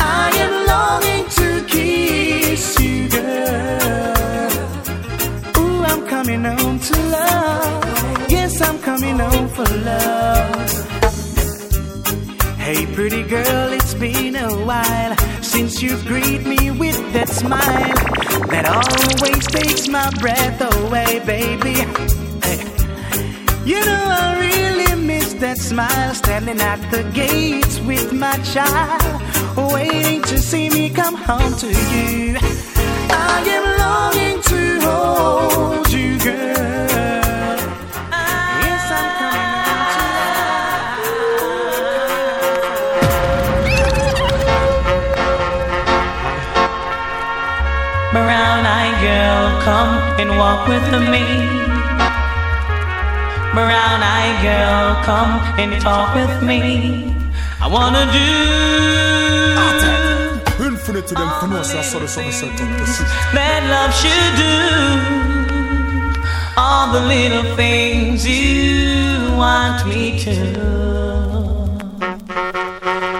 I 0.00 0.30
am 0.44 0.66
longing 0.72 1.28
to 1.28 1.66
kiss 1.66 2.80
you, 2.80 3.08
girl. 3.10 4.50
Ooh, 5.58 5.84
I'm 5.84 6.06
coming 6.06 6.44
home 6.44 6.78
to 6.80 6.96
love. 7.10 8.30
Yes, 8.30 8.62
I'm 8.62 8.78
coming 8.78 9.18
home 9.18 9.48
for 9.48 9.68
love. 9.84 10.70
Hey, 12.56 12.86
pretty 12.94 13.22
girl, 13.24 13.72
it's 13.74 13.92
been 13.92 14.36
a 14.36 14.48
while 14.64 15.14
since 15.42 15.82
you 15.82 16.02
greet 16.04 16.46
me 16.46 16.70
with 16.70 16.98
that 17.12 17.28
smile 17.28 17.94
that 18.48 18.64
always 18.66 19.46
takes 19.46 19.88
my 19.88 20.08
breath 20.20 20.58
away, 20.74 21.20
baby. 21.26 21.74
Hey. 22.46 22.64
You 23.66 23.84
know, 23.84 24.04
I 24.08 24.38
really 24.40 24.87
that 25.40 25.58
smile 25.58 26.14
standing 26.14 26.60
at 26.60 26.80
the 26.90 27.04
gates 27.12 27.78
with 27.80 28.12
my 28.12 28.36
child, 28.38 29.22
waiting 29.72 30.22
to 30.22 30.38
see 30.38 30.68
me 30.70 30.90
come 30.90 31.14
home 31.14 31.54
to 31.58 31.68
you. 31.68 32.36
I 33.10 33.42
am 33.56 33.78
longing 33.78 34.42
to 34.42 34.80
hold 34.86 35.92
you, 35.92 36.18
girl. 36.18 37.56
Yes, 38.64 38.90
I'm 38.98 39.10
coming 39.20 39.52
home 39.68 39.90
to 39.94 40.02
Brown 48.12 48.66
eyed 48.66 48.96
girl, 49.00 49.60
come 49.62 49.92
and 50.20 50.30
walk 50.36 50.66
with 50.66 50.90
me. 51.10 51.67
Brown 53.54 54.00
eyed 54.02 54.42
girl, 54.42 55.02
come 55.04 55.40
and 55.58 55.80
talk 55.80 56.14
with 56.14 56.42
me. 56.42 57.14
I 57.60 57.66
wanna 57.66 58.04
do 58.12 58.28
Infinite 60.64 61.06
to 61.08 61.14
them 61.14 61.30
for 61.40 61.46
no 61.48 61.62
say 61.62 61.78
I 61.78 61.82
saw 61.82 61.98
the 61.98 62.08
summer 62.08 62.32
set 62.32 62.48
up 62.50 62.56
the 62.58 62.86
seat. 62.86 63.06
that 63.34 63.62
love 63.74 63.92
should 64.00 64.34
do. 64.42 64.54
All 66.56 66.92
the 66.92 67.00
little 67.00 67.56
things 67.56 68.26
you 68.26 69.36
want 69.36 69.86
me 69.86 70.18
to. 70.24 70.34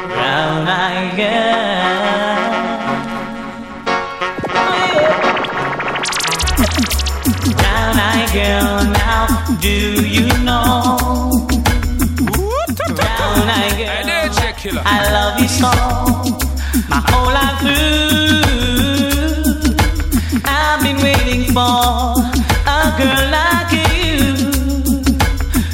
Brown 0.09 0.69
eyed 0.69 1.17
girl. 1.17 1.68
Girl, 8.33 8.85
now 8.85 9.27
do 9.61 10.07
you 10.07 10.27
know? 10.45 10.99
Brown 12.95 13.49
eyed 13.49 13.77
girl. 13.79 14.05
Hey, 14.07 14.29
DJ 14.29 14.57
Killer. 14.59 14.83
I 14.85 14.87
love 15.17 15.41
you 15.41 15.49
so, 15.49 15.71
my 16.89 17.01
whole 17.09 17.33
life 17.39 17.59
through. 17.61 18.43
I've 20.45 20.81
been 20.83 20.99
waiting 21.03 21.45
for 21.55 22.15
a 22.67 22.79
girl 22.99 23.25
like 23.39 23.73
you, 23.73 24.19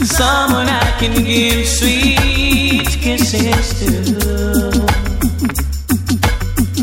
someone 0.07 0.69
I 0.69 0.73
can 1.01 1.15
give 1.25 1.67
sweet 1.67 2.89
kisses 3.05 3.67
to. 3.81 3.93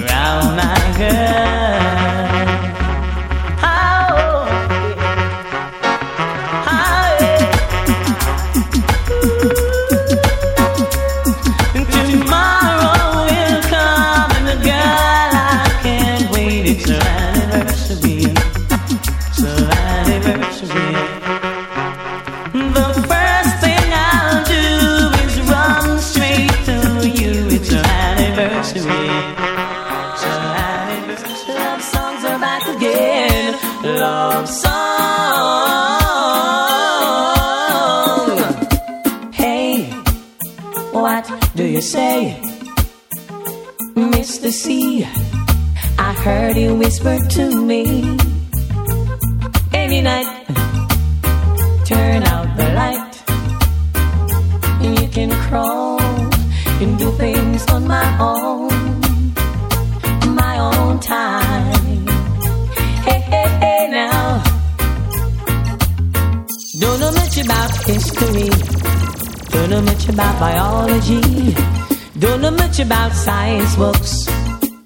Brown 0.02 0.60
eyed 0.60 0.98
girl. 0.98 1.31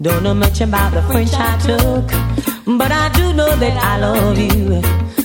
Don't 0.06 0.22
know 0.22 0.36
much 0.36 0.62
about 0.62 0.94
the 0.94 1.02
French 1.02 1.34
I 1.34 1.58
took, 1.58 2.06
but 2.78 2.92
I 2.92 3.10
do 3.18 3.34
know 3.34 3.56
that 3.56 3.76
I 3.92 3.98
love 3.98 4.38
you. 4.38 4.74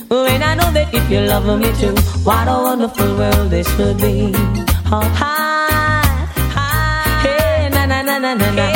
And 0.09 0.43
I 0.43 0.55
know 0.55 0.71
that 0.71 0.91
if 0.91 1.07
you 1.07 1.19
love 1.19 1.45
me 1.59 1.71
too, 1.79 1.93
what 2.23 2.47
a 2.47 2.57
wonderful 2.63 3.15
world 3.15 3.51
this 3.51 3.69
would 3.77 3.97
be. 3.99 4.31
Oh, 4.91 5.05
hi, 5.21 6.01
hi, 6.57 7.21
hey, 7.21 7.69
na 7.69 7.85
na 7.85 8.01
na 8.01 8.17
na 8.17 8.33
na 8.33 8.51
na. 8.55 8.71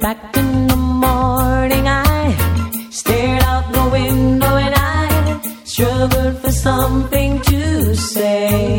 Back 0.00 0.36
in 0.36 0.66
the 0.66 0.76
morning, 0.76 1.86
I 1.86 2.34
stared 2.90 3.42
out 3.44 3.72
the 3.72 3.88
window 3.92 4.41
struggled 5.72 6.36
for 6.42 6.52
something 6.52 7.40
to 7.40 7.94
say. 7.96 8.78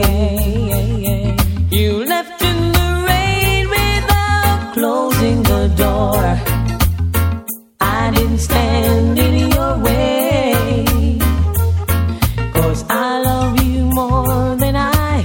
You 1.72 2.06
left 2.06 2.40
in 2.50 2.60
the 2.78 2.90
rain 3.10 3.64
without 3.78 4.74
closing 4.76 5.42
the 5.42 5.64
door. 5.84 6.24
I 7.82 8.12
didn't 8.16 8.38
stand 8.38 9.18
in 9.18 9.36
your 9.56 9.74
way. 9.88 11.18
Cause 12.54 12.86
I 12.90 13.22
love 13.30 13.54
you 13.64 13.82
more 14.02 14.56
than 14.64 14.76
I 14.76 15.16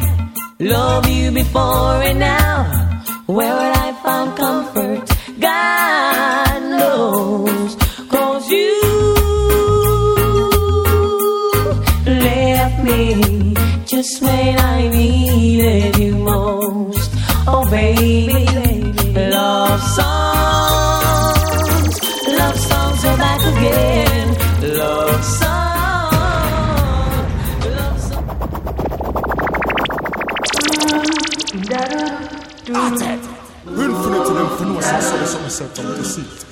love 0.58 1.06
you 1.06 1.30
before 1.32 2.02
and 2.08 2.18
now. 2.18 2.54
Where 3.26 3.67
baby. 18.08 19.28
Love 19.30 19.80
songs, 19.96 21.44
love 22.38 22.58
songs 22.70 23.04
are 23.04 23.18
back 23.24 23.40
again. 23.52 24.26
Love 24.78 25.24
songs. 25.24 25.48
Attet! 32.68 33.22
Hun 33.64 33.94
funnet 34.02 34.22
til 34.26 34.34
den 34.36 34.48
finner 34.58 34.82
seg 34.82 35.26
som 35.28 35.44
en 35.44 35.50
søt 35.50 35.78
om 35.78 35.86
det 35.96 36.06
sitt. 36.06 36.47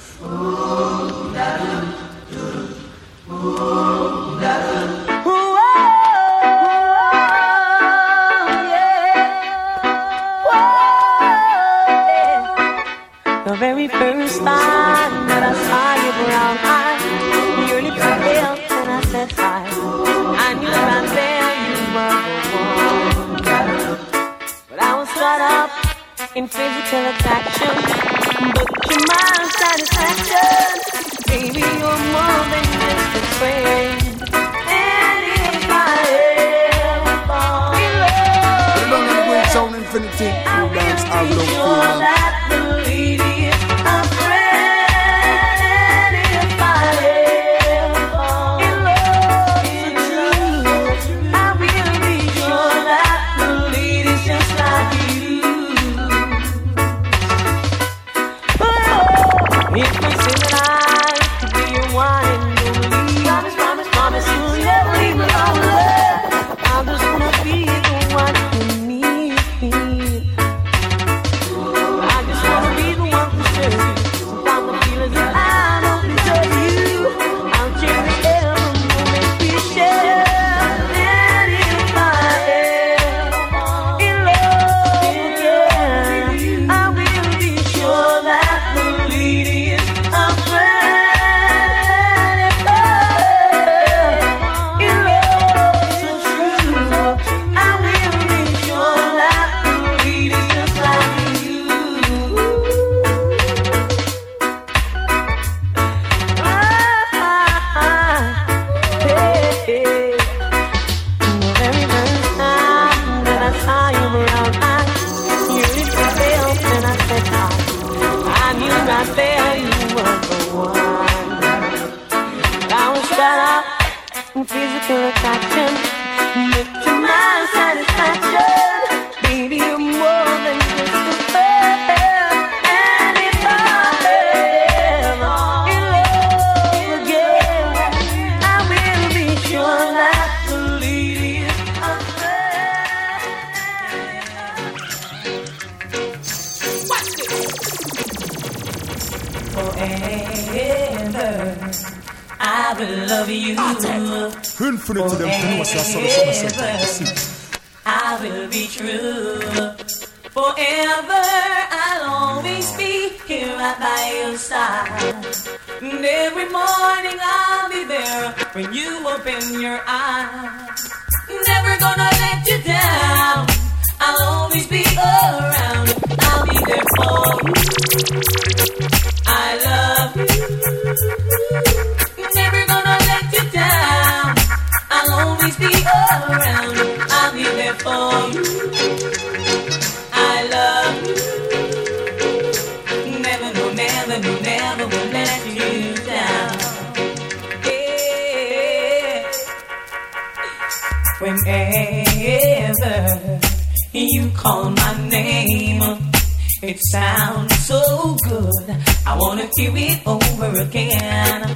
over 210.43 210.61
again. 210.61 211.55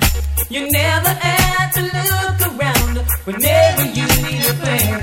You 0.49 0.71
never 0.71 1.09
had 1.09 1.71
to 1.73 1.83
look 1.83 2.39
around 2.49 2.97
whenever 3.25 3.85
you 3.85 4.07
need 4.25 4.45
a 4.47 4.55
friend. 4.55 5.03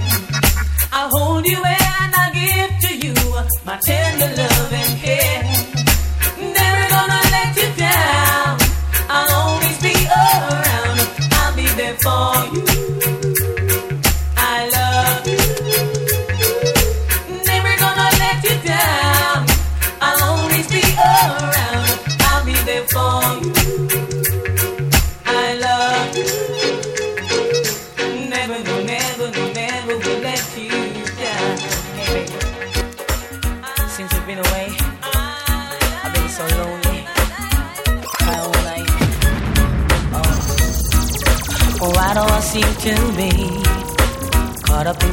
I 0.91 1.09
hold 1.11 1.45
you 1.45 1.57
and 1.63 2.13
I 2.15 2.31
give 2.33 2.79
to 2.89 3.07
you 3.07 3.13
my 3.65 3.77
tender 3.83 4.41
love. 4.41 4.56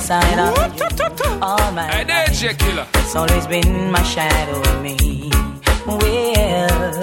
inside 0.05 0.39
of 0.39 0.53
me. 0.75 1.39
All 1.41 1.73
my 1.73 2.05
life, 2.05 2.59
killer. 2.59 2.87
it's 2.95 3.17
always 3.17 3.47
been 3.47 3.91
my 3.91 4.03
shadow 4.03 4.61
in 4.71 4.83
me. 4.83 5.31
Well, 5.87 7.01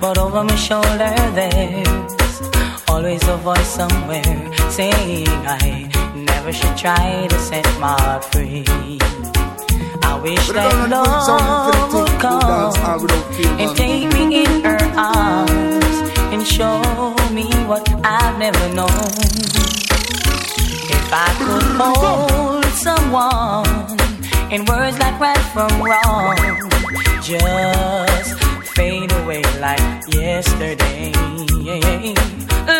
but 0.00 0.16
over 0.16 0.44
my 0.44 0.54
shoulder 0.56 1.12
there's 1.36 2.40
always 2.88 3.22
a 3.28 3.36
voice 3.36 3.68
somewhere 3.68 4.32
saying 4.70 5.28
I 5.28 5.90
never 6.14 6.52
should 6.52 6.76
try 6.76 7.26
to 7.28 7.38
set 7.38 7.66
my 7.80 7.94
heart 8.00 8.24
free. 8.32 8.64
I 10.02 10.18
wish 10.22 10.48
that 10.48 10.88
love 10.88 11.92
would 11.92 12.08
come 12.20 13.06
and 13.60 13.76
take 13.76 14.10
me 14.14 14.44
in 14.44 14.64
her 14.64 14.80
arms 14.96 15.96
and 16.32 16.46
show 16.46 16.80
me 17.30 17.46
what 17.66 17.86
I've 18.04 18.38
never 18.38 18.74
known. 18.74 19.77
If 21.08 21.14
I 21.14 21.32
could 21.40 21.62
hold 21.80 22.64
someone 22.86 24.52
in 24.52 24.66
words 24.66 24.98
like 24.98 25.18
right 25.18 25.44
from 25.54 25.70
wrong, 25.80 26.36
just 27.22 28.38
fade 28.76 29.10
away 29.12 29.42
like 29.58 29.80
yesterday. 30.12 31.14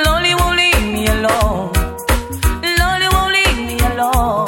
Lonely 0.05 0.35
won't 0.35 0.59
leave 0.59 0.85
me 0.93 1.07
alone. 1.07 1.72
Lonely 2.79 3.09
won't 3.14 3.33
leave 3.33 3.61
me 3.66 3.79
alone. 3.93 4.47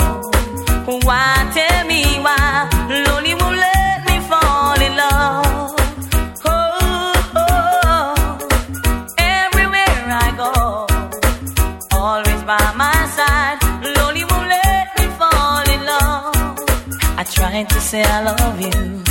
Trying 17.60 17.80
to 17.80 17.80
say 17.86 18.02
I 18.02 18.22
love 18.22 18.60
you, 18.60 19.02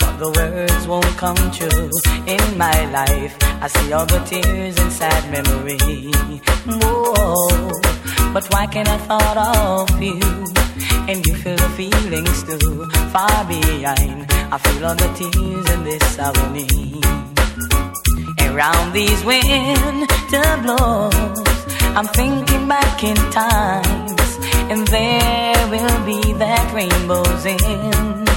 but 0.00 0.16
the 0.18 0.30
words 0.36 0.86
won't 0.88 1.16
come 1.16 1.36
true. 1.52 1.90
In 2.26 2.58
my 2.58 2.90
life, 2.90 3.36
I 3.62 3.68
see 3.68 3.92
all 3.92 4.06
the 4.06 4.18
tears 4.24 4.76
and 4.78 4.92
sad 4.92 5.30
memory. 5.30 5.78
Whoa, 6.66 7.70
but 8.32 8.44
why 8.52 8.66
can't 8.66 8.88
I 8.88 8.98
thought 8.98 9.38
of 9.38 10.02
you? 10.02 10.18
And 11.08 11.24
you 11.26 11.34
feel 11.36 11.56
the 11.56 11.68
feelings 11.76 12.42
too, 12.42 12.86
far 13.12 13.44
behind. 13.44 14.26
I 14.50 14.58
feel 14.58 14.86
all 14.86 14.96
the 14.96 15.10
tears 15.18 15.70
in 15.74 15.84
this 15.84 16.18
agony. 16.18 17.00
Around 18.48 18.92
these 18.94 19.22
winter 19.24 20.48
blows, 20.62 21.58
I'm 21.94 22.08
thinking 22.08 22.66
back 22.66 23.04
in 23.04 23.16
times, 23.30 24.15
and 24.70 24.86
there 24.88 25.68
will 25.68 25.98
be 26.04 26.32
that 26.34 26.66
rainbows 26.74 27.46
end. 27.46 28.28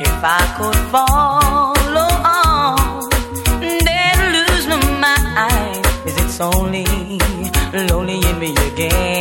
If 0.00 0.18
I 0.22 0.42
could 0.56 0.80
follow 0.94 2.10
on, 2.24 3.10
then 3.60 4.18
lose 4.36 4.66
my 4.68 4.80
mind. 5.06 5.84
Is 6.06 6.16
it 6.22 6.40
only 6.40 6.86
lonely 7.88 8.20
in 8.28 8.38
me 8.38 8.54
again? 8.68 9.11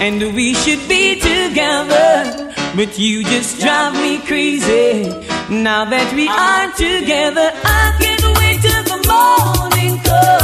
And 0.00 0.34
we 0.34 0.54
should 0.54 0.88
be 0.88 1.20
together. 1.20 2.52
But 2.74 2.98
you 2.98 3.22
just 3.24 3.60
drive 3.60 3.92
me 3.94 4.18
crazy. 4.26 5.08
Now 5.50 5.84
that 5.84 6.14
we 6.14 6.26
are 6.28 6.72
together, 6.72 7.50
I 7.64 7.96
can't 8.00 8.24
wait 8.38 8.62
till 8.64 8.82
the 8.92 8.98
morning 9.10 10.00
comes. 10.00 10.40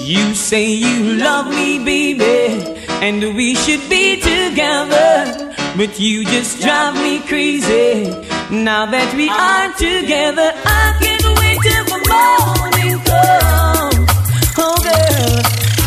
You 0.00 0.34
say 0.34 0.64
you 0.64 1.16
love 1.16 1.48
me, 1.50 1.84
baby, 1.84 2.78
and 3.02 3.34
we 3.36 3.54
should 3.54 3.86
be 3.90 4.16
together. 4.20 5.47
But 5.78 6.00
you 6.00 6.24
just 6.24 6.60
drive 6.60 6.94
me 6.96 7.20
crazy. 7.20 8.10
Now 8.50 8.84
that 8.86 9.14
we 9.14 9.28
are 9.28 9.70
together, 9.78 10.50
I 10.66 10.98
can't 10.98 11.22
wait 11.38 11.58
till 11.62 11.84
the 11.86 11.98
morning 12.10 12.98
comes. 13.06 14.10
Oh, 14.58 14.74
girl, 14.82 15.38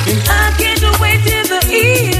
and 0.07 0.21
I 0.31 0.55
can't 0.57 0.85
wait 1.01 1.19
till 1.27 1.43
the 1.43 1.59
evening's 1.75 2.10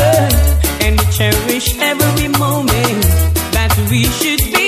weather 0.00 0.28
and 0.86 0.98
cherish 1.12 1.68
every 1.78 2.28
moment 2.28 3.04
that 3.56 3.72
we 3.90 4.04
should 4.04 4.42
be 4.54 4.59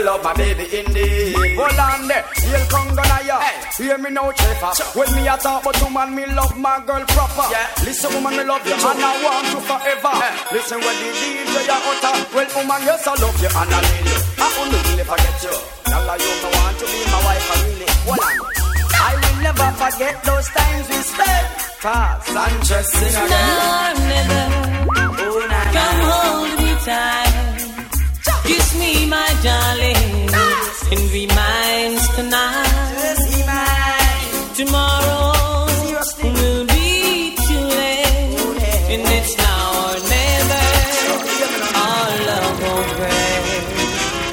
but 0.00 0.08
I 0.08 0.12
love 0.12 0.24
my 0.24 0.34
baby 0.34 0.64
indeed. 0.78 1.56
Hold 1.56 1.78
on 1.78 2.08
there, 2.08 2.24
you'll 2.44 2.66
come 2.68 2.88
gonna 2.94 3.18
ya. 3.24 3.40
Hey. 3.40 3.84
Hear 3.84 3.98
me 3.98 4.10
now, 4.10 4.30
Chefa. 4.32 4.96
When 4.96 5.08
me 5.14 5.28
a 5.28 5.36
talk 5.36 5.62
about 5.62 5.82
woman, 5.82 6.14
me 6.14 6.26
love 6.26 6.56
my 6.56 6.80
girl 6.86 7.04
proper. 7.06 7.46
Yeah. 7.50 7.84
Listen, 7.84 8.12
woman, 8.14 8.36
me 8.36 8.44
love 8.44 8.66
you, 8.66 8.74
and 8.74 8.82
I 8.84 9.12
want 9.24 9.46
you 9.52 9.60
forever. 9.60 10.14
Hey. 10.16 10.56
Listen 10.56 10.80
when 10.80 10.96
the 11.00 11.08
DJ 11.20 11.68
a 11.68 11.76
utter, 11.76 12.12
well, 12.34 12.48
woman, 12.56 12.80
yes, 12.84 13.06
I 13.06 13.14
love 13.20 13.36
you 13.40 13.50
and 13.50 13.74
I 13.74 13.80
need 13.80 14.06
you. 14.08 14.18
I 14.40 14.46
only 14.60 14.78
really 14.88 15.04
forget 15.04 15.36
you. 15.44 15.54
Now 15.90 16.00
that 16.06 16.18
you 16.20 16.32
don't 16.40 16.54
want 16.54 16.76
to 16.80 16.86
be 16.86 17.00
my 17.10 17.20
wife, 17.24 17.46
I 17.50 17.56
really 17.66 17.88
want 18.06 18.20
I 19.00 19.12
will 19.16 19.36
never 19.42 19.68
forget 19.80 20.14
those 20.24 20.48
times 20.48 20.86
we 20.88 20.98
spent. 21.02 21.48
Cause 21.80 22.24
Sanchez 22.26 22.86
sing 22.92 23.16
again. 23.16 23.28
Now 23.28 23.92
never. 23.96 24.44
Oh, 25.20 25.46
nah, 25.48 25.64
nah. 25.64 25.72
Come 25.72 26.00
hold 26.08 26.52
me 26.60 26.70
tight. 26.84 27.29
Kiss 29.10 29.16
me, 29.16 29.16
my 29.16 29.30
darling. 29.42 30.30
And 30.90 31.10
be 31.12 31.26
mine 31.26 31.98
tonight. 32.14 32.94
Just 33.02 33.24
be 33.30 33.42
mine. 33.46 34.54
Tomorrow 34.54 35.66
Seriously. 35.68 36.30
will 36.30 36.66
be 36.66 37.34
too 37.46 37.58
late. 37.58 38.38
And 38.90 39.02
it's 39.06 39.36
now 39.38 39.70
or 39.86 39.98
never. 40.14 40.64
Our 41.74 42.10
love 42.26 42.56
will 42.62 42.86
break. 42.98 43.42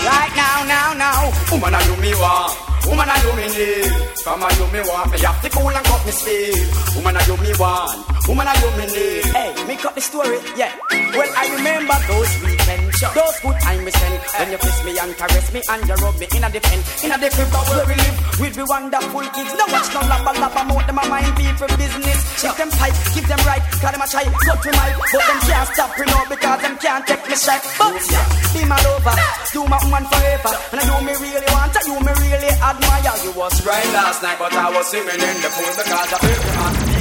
Right 0.06 0.34
now, 0.36 0.64
now, 0.68 0.94
now. 0.94 1.32
Woman, 1.52 1.74
I 1.74 1.84
do 1.86 1.96
me 2.02 2.14
want. 2.16 2.58
Woman, 2.88 3.10
I 3.10 3.18
do 3.22 3.34
me 3.36 3.48
need. 3.58 3.92
Come 4.24 4.44
on, 4.44 4.52
you 4.58 4.68
me 4.74 4.82
want. 4.88 5.12
Me 5.12 5.20
have 5.20 5.42
to 5.42 5.50
cool 5.50 5.70
and 5.70 5.86
cut 5.86 6.06
me 6.06 6.12
speed. 6.12 6.56
Woman, 6.96 7.18
I 7.18 7.26
do 7.26 7.38
me 7.38 7.52
want. 7.60 8.28
Woman, 8.28 8.48
I 8.48 8.56
do 8.62 8.70
me 8.78 8.86
need. 8.94 9.26
Hey, 9.34 9.52
make 9.68 9.84
up 9.86 9.96
the 9.96 10.02
story, 10.02 10.40
yeah. 10.56 10.72
Well, 10.92 11.32
I 11.36 11.56
remember 11.56 11.96
those 12.08 12.32
weekends, 12.44 12.87
those 13.00 13.38
good 13.42 13.58
times 13.62 13.84
we 13.86 13.92
spent. 13.92 14.22
When 14.38 14.50
you 14.52 14.58
kiss 14.58 14.78
me 14.86 14.92
and 14.98 15.14
caress 15.18 15.48
me 15.54 15.62
and 15.62 15.82
you 15.88 15.96
rub 16.02 16.16
me 16.18 16.28
in 16.34 16.44
a 16.44 16.50
pen, 16.50 16.80
in 17.04 17.12
a 17.14 17.18
crib 17.18 17.54
where 17.54 17.86
we 17.86 17.96
live 17.96 18.18
with 18.42 18.54
the 18.58 18.66
wonderful 18.66 19.28
kids. 19.34 19.52
No 19.54 19.66
watch 19.70 19.90
no 19.94 20.02
lapa 20.08 20.32
lapa 20.40 20.62
mouth 20.66 20.86
them 20.88 20.98
a 20.98 21.04
mind 21.06 21.34
be 21.38 21.46
people 21.46 21.70
business. 21.78 22.20
Keep 22.42 22.56
them 22.58 22.70
tight, 22.74 22.96
keep 23.14 23.26
them 23.30 23.42
right, 23.46 23.64
cause 23.78 23.92
them 23.94 24.02
a 24.02 24.08
try 24.08 24.26
cut 24.26 24.60
me 24.66 24.72
mic, 24.74 24.94
but 25.14 25.24
them 25.26 25.40
can't 25.46 25.68
stop 25.74 25.92
me 25.98 26.06
now 26.10 26.24
because 26.26 26.60
them 26.62 26.76
can't 26.78 27.04
take 27.06 27.26
me 27.28 27.36
shot. 27.38 27.62
But 27.78 28.02
yeah, 28.10 28.26
be 28.54 28.62
my 28.66 28.78
lover, 28.82 29.16
do 29.54 29.62
my 29.70 29.78
woman 29.86 30.06
forever, 30.10 30.54
and 30.74 30.80
I 30.82 30.84
do 30.86 30.96
me 31.06 31.14
really 31.22 31.50
want, 31.54 31.74
do 31.78 31.96
me 32.02 32.14
really 32.24 32.52
admire. 32.58 33.16
You 33.24 33.34
was 33.38 33.56
Right 33.66 33.92
last 33.94 34.24
night, 34.24 34.38
but 34.40 34.54
I 34.54 34.70
was 34.72 34.88
swimming 34.88 35.20
in 35.20 35.38
the 35.42 35.50
pool 35.50 35.74
because 35.76 36.14
I 36.14 36.20
your 36.24 36.54
heart. 36.56 36.97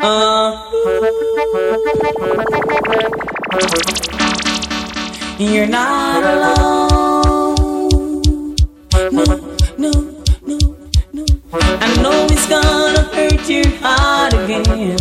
uh. 0.02 0.72
You're 5.38 5.66
not 5.66 6.22
alone. 6.24 7.54
No, 9.12 9.24
no, 9.78 9.90
no, 10.42 10.58
no. 11.12 11.24
I 11.52 11.88
know 12.02 12.26
it's 12.30 12.46
gonna 12.48 13.02
hurt 13.14 13.48
your 13.48 13.68
heart 13.78 14.34
again. 14.34 14.98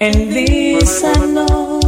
And 0.00 0.32
this 0.32 1.02
I 1.04 1.26
know. 1.26 1.80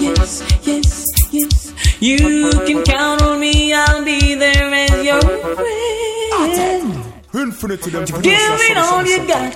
Yes, 0.00 0.42
yes, 0.62 1.04
yes. 1.32 1.63
You 2.04 2.50
can 2.66 2.82
count 2.82 3.22
on 3.22 3.40
me, 3.40 3.72
I'll 3.72 4.04
be 4.04 4.34
there 4.34 4.70
as 4.74 5.02
your 5.02 5.22
friend. 5.22 7.14
Infinite 7.32 7.80
to 7.80 7.90
them. 7.90 8.04
Give 8.20 8.60
it 8.68 8.76
all 8.76 9.06
you 9.06 9.26
got. 9.26 9.54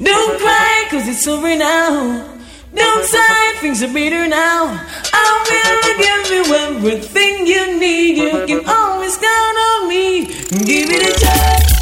Don't 0.00 0.38
cry, 0.38 0.86
cause 0.90 1.08
it's 1.08 1.26
over 1.26 1.56
now. 1.56 2.38
Don't 2.72 3.04
sigh, 3.04 3.54
things 3.58 3.82
are 3.82 3.92
better 3.92 4.28
now. 4.28 4.80
I 5.12 5.26
will 5.42 5.82
give 5.82 6.30
you 6.30 6.54
everything 6.54 7.48
you 7.48 7.80
need. 7.80 8.16
You 8.16 8.46
can 8.46 8.64
always 8.64 9.16
count 9.16 9.58
on 9.58 9.88
me. 9.88 10.26
Give 10.26 10.88
it 10.88 11.16
a 11.16 11.18
chance. 11.18 11.75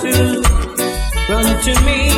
Through. 0.00 0.42
Run 1.28 1.62
to 1.62 1.74
me, 1.84 2.13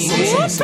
them 0.00 0.63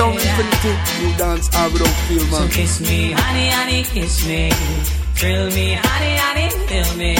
sound 0.00 0.16
infinity. 0.16 0.72
You 1.00 1.10
dance, 1.20 1.46
I 1.54 1.68
don't 1.80 1.98
feel 2.06 2.24
man. 2.32 2.40
So 2.40 2.48
kiss 2.56 2.80
me, 2.80 3.12
honey, 3.12 3.48
honey, 3.56 3.82
kiss 3.94 4.14
me. 4.26 4.40
Thrill 5.16 5.46
me, 5.56 5.66
honey, 5.84 6.14
honey, 6.24 6.48
thrill 6.66 6.92
me. 7.02 7.12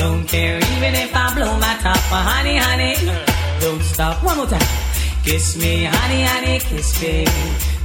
Don't 0.00 0.24
care 0.28 0.58
even 0.72 0.92
if 1.04 1.12
I 1.14 1.26
blow 1.36 1.52
my 1.64 1.74
top, 1.84 2.02
honey, 2.28 2.56
honey, 2.66 2.94
don't 3.60 3.82
stop. 3.92 4.22
One 4.22 4.36
more 4.36 4.46
time. 4.46 4.68
Kiss 5.24 5.56
me, 5.56 5.84
honey, 5.84 6.22
honey, 6.30 6.58
kiss 6.68 6.88
me. 7.00 7.24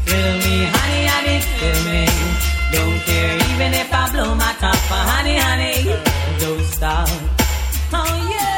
Thrill 0.06 0.36
me, 0.46 0.56
honey, 0.76 1.04
honey, 1.14 1.38
thrill 1.56 1.82
me. 1.92 2.04
Don't 2.76 3.00
care 3.08 3.36
even 3.52 3.72
if 3.82 3.90
I 3.94 4.04
blow 4.14 4.36
my 4.36 4.54
top, 4.64 4.82
honey, 5.12 5.38
honey, 5.48 5.76
don't 6.42 6.66
stop. 6.76 7.08
Oh 7.94 8.14
yeah. 8.32 8.57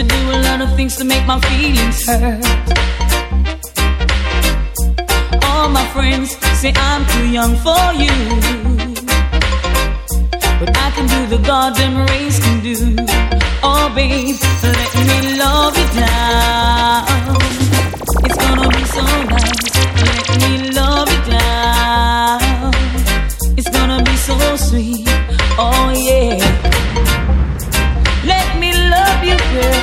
to 0.00 0.06
do 0.06 0.30
a 0.30 0.38
lot 0.48 0.60
of 0.62 0.74
things 0.76 0.96
to 0.96 1.04
make 1.04 1.26
my 1.26 1.38
feelings 1.40 2.06
hurt. 2.06 2.42
All 5.44 5.68
my 5.68 5.86
friends 5.92 6.30
say 6.60 6.72
I'm 6.74 7.04
too 7.12 7.26
young 7.28 7.54
for 7.66 7.84
you. 8.02 8.14
But 10.60 10.70
I 10.84 10.88
can 10.94 11.06
do 11.14 11.36
the 11.36 11.42
goddamn 11.44 11.96
race 12.08 12.38
can 12.44 12.62
do. 12.62 12.76
Oh, 13.62 13.92
babe, 13.94 14.36
let 14.62 14.90
me 15.10 15.18
love 15.42 15.76
you 15.80 15.88
down. 16.00 17.04
It's 18.24 18.38
gonna 18.44 18.68
be 18.78 18.84
so 18.96 19.04
nice. 19.34 19.68
Let 20.04 20.40
me 20.42 20.52
love 20.80 21.08
you 21.12 21.22
down. 21.30 22.40
It's 23.58 23.70
gonna 23.76 24.02
be 24.02 24.16
so 24.16 24.56
sweet. 24.56 25.04
Oh, 25.58 25.92
yeah. 26.08 26.40
Let 28.24 28.58
me 28.58 28.72
love 28.72 29.24
you, 29.24 29.36
girl. 29.52 29.79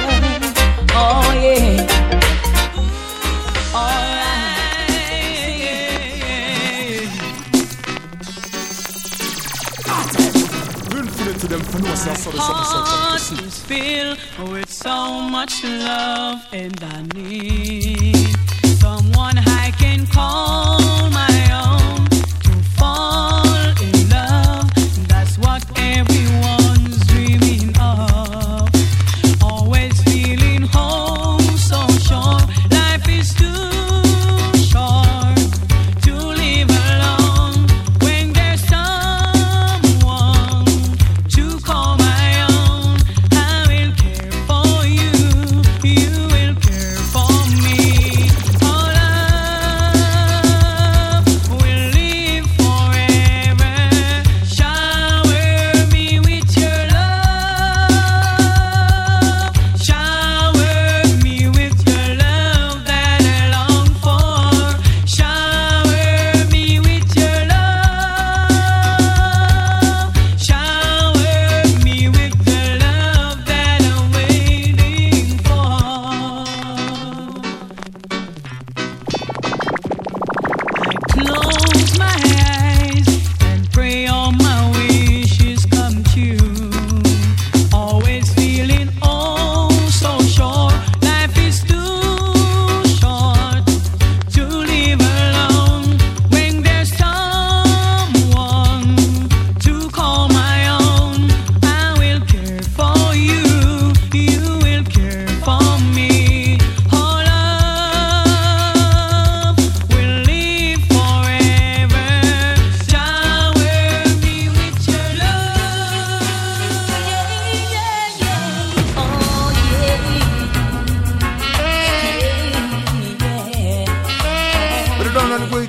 knows 11.88 12.06
that's 12.06 12.26
how 12.26 12.32
the 12.32 13.18
second 13.18 13.52
circle 13.52 13.68
filled 13.68 14.18
with 14.52 14.70
so 14.70 15.22
much 15.22 15.64
love, 15.64 16.46
and 16.52 16.78
I 16.84 17.02
need 17.16 18.36
someone 18.80 19.38
I 19.38 19.72
can 19.78 20.06
call 20.08 21.10
my 21.10 21.47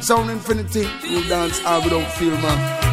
Sound 0.09 0.31
Infinity, 0.31 0.89
we'll 1.03 1.29
dance 1.29 1.63
all 1.67 1.83
without 1.83 2.11
fear, 2.13 2.31
man. 2.31 2.88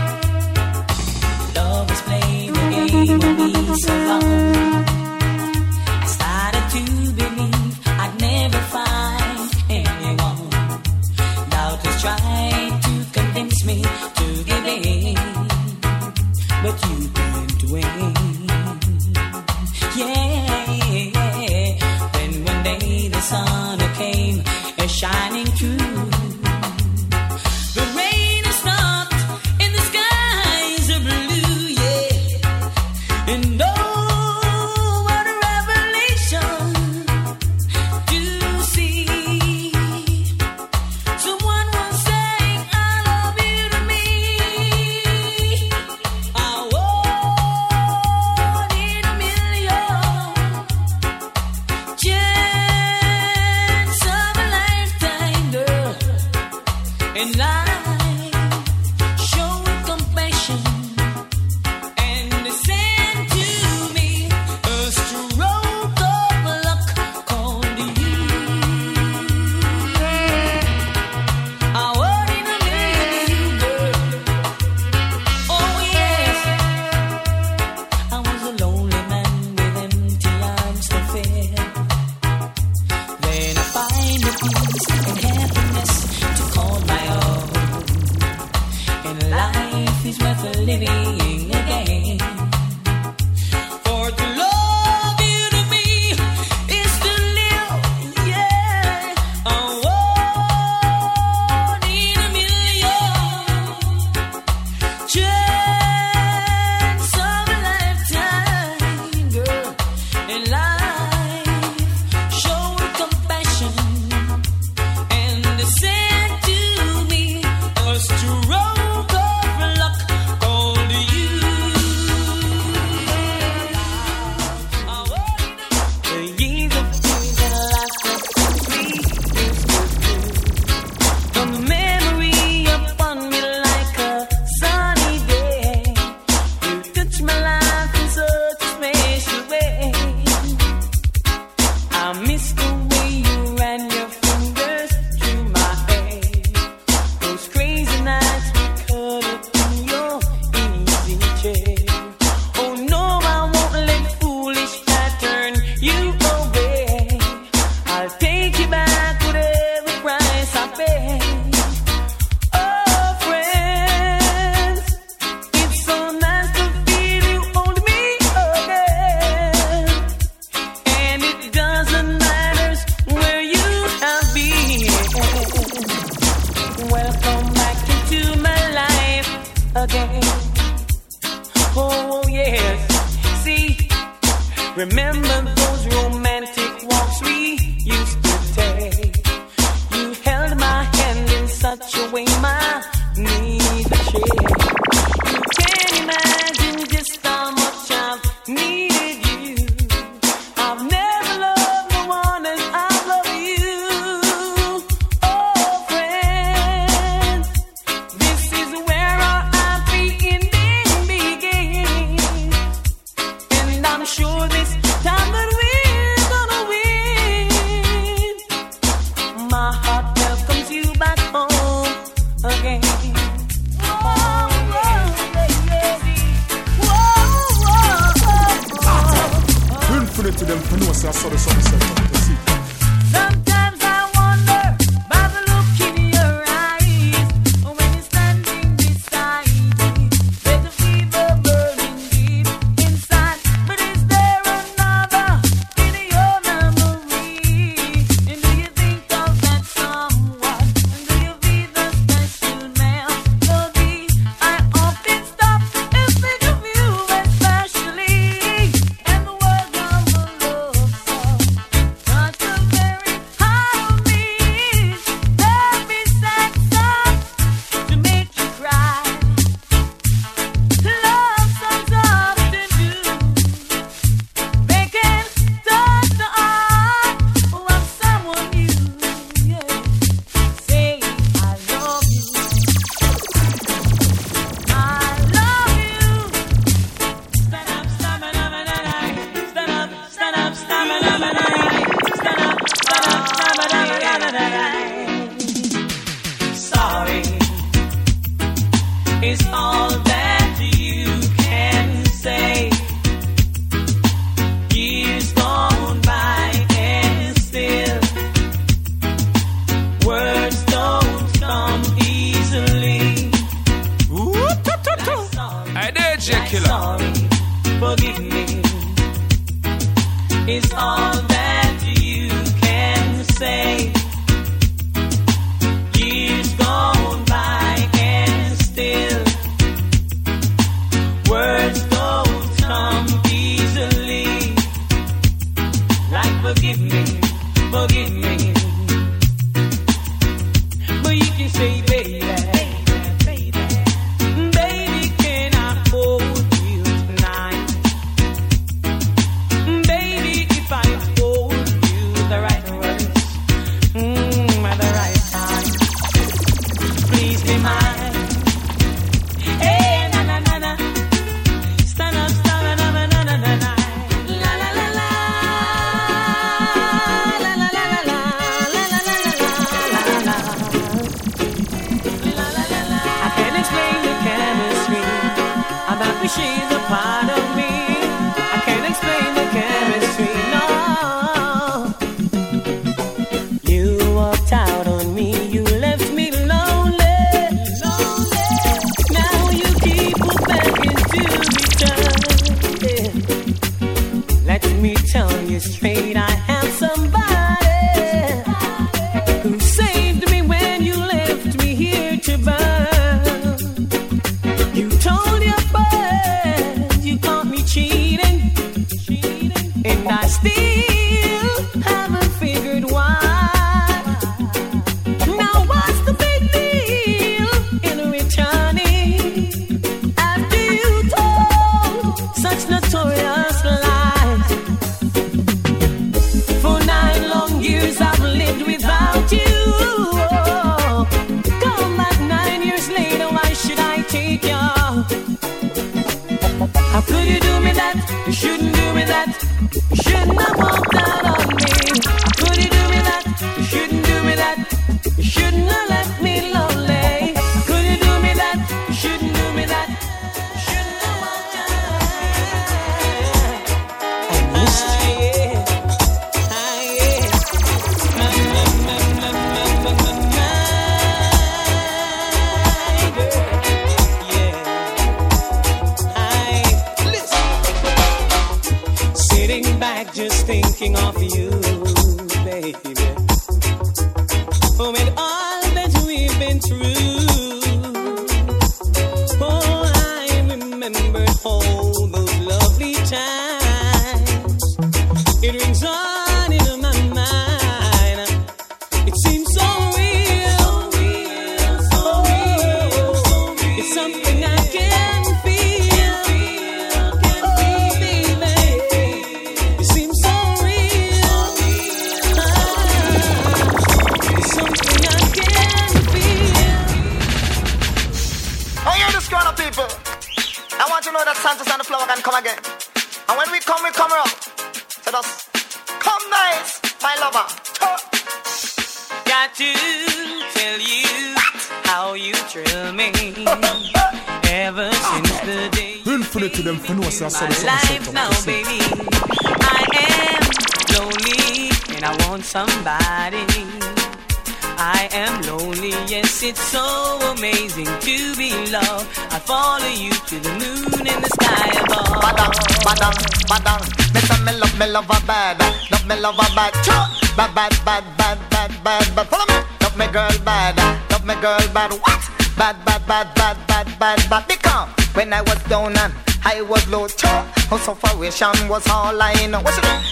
was 556.67 556.87
low 556.87 557.07
far 557.07 558.15
away. 558.15 558.29
sufferation 558.29 558.69
was 558.69 558.87
all 558.89 559.21
I 559.21 559.33
know. 559.47 559.61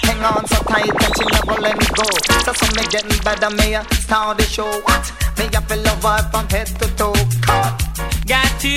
Hang 0.04 0.24
on 0.24 0.46
so 0.48 0.58
tight 0.64 0.94
that 1.00 1.12
she 1.18 1.26
never 1.34 1.62
let 1.62 1.78
me 1.78 1.88
go. 1.96 2.06
So 2.46 2.54
some 2.54 2.76
me 2.76 2.84
getting 2.90 3.18
better, 3.24 3.50
me 3.50 3.76
a 3.76 3.84
start 3.96 4.38
the 4.38 4.44
show. 4.44 4.70
What? 4.82 5.12
Me 5.38 5.46
a 5.46 5.62
feel 5.62 5.84
love 5.84 6.32
from 6.32 6.48
head 6.50 6.68
to 6.68 6.88
toe. 6.96 7.14
Cut. 7.42 7.82
Got 8.28 8.52
to 8.62 8.76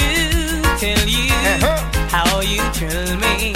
tell 0.81 1.05
you 1.09 1.33
uh-huh. 1.33 1.79
how 2.15 2.41
you 2.41 2.63
thrill 2.77 3.17
me. 3.25 3.55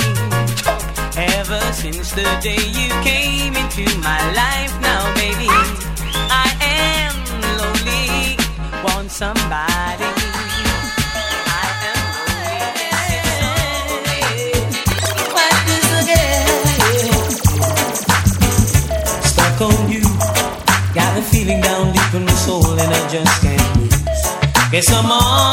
Ever 1.17 1.61
since 1.73 2.13
the 2.13 2.27
day 2.41 2.63
you 2.79 2.89
came 3.03 3.55
into 3.57 3.85
my 4.01 4.21
life, 4.33 4.73
now 4.81 5.03
baby, 5.15 5.49
I 6.31 6.49
am 6.61 7.15
lonely. 7.59 8.37
Want 8.85 9.11
somebody 9.11 9.70
समा 24.91 25.50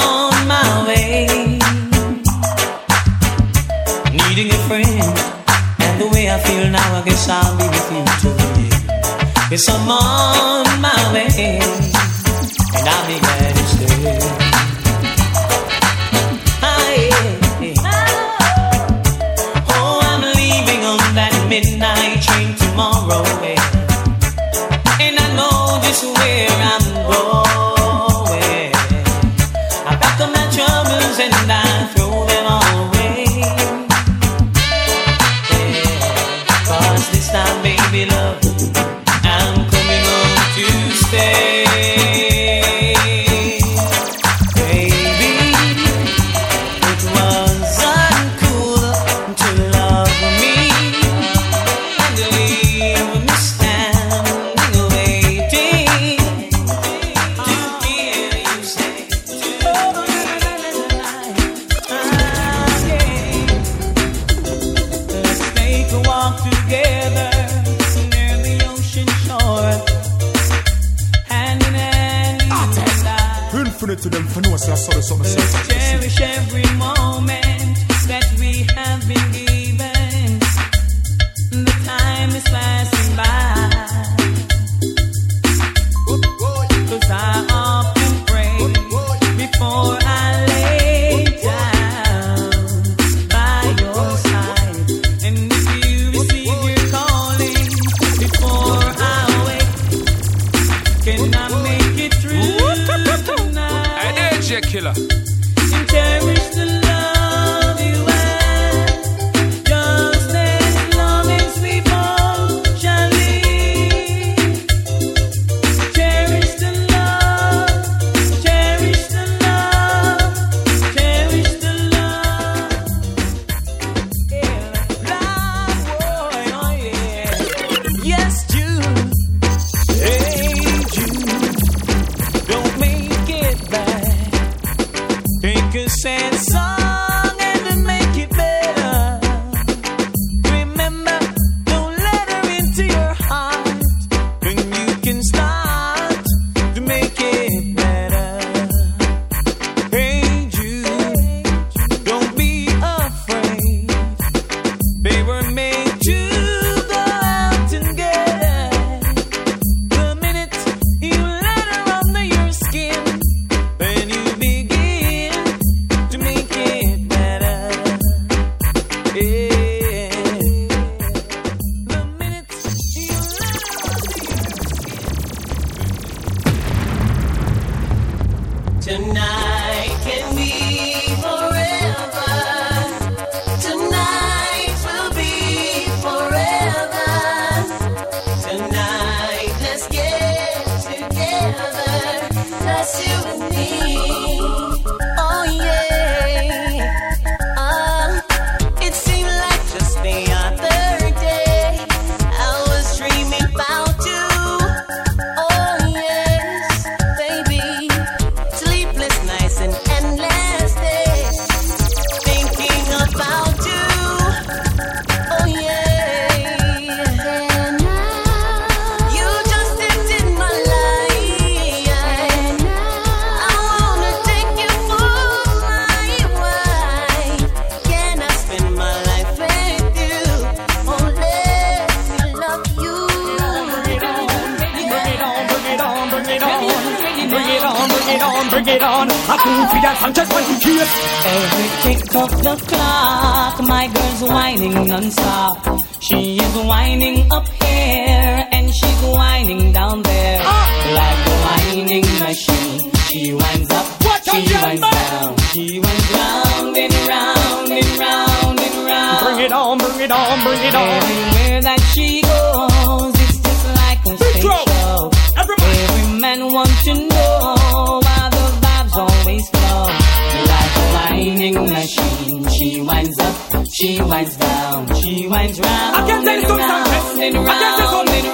I 275.97 276.05
can 276.05 276.21
tell 276.23 276.37
you 276.37 276.45
something. 276.45 277.33
I 277.33 277.57
can 277.57 277.73
tell 277.73 277.81
you 277.81 277.89
something. 277.89 278.25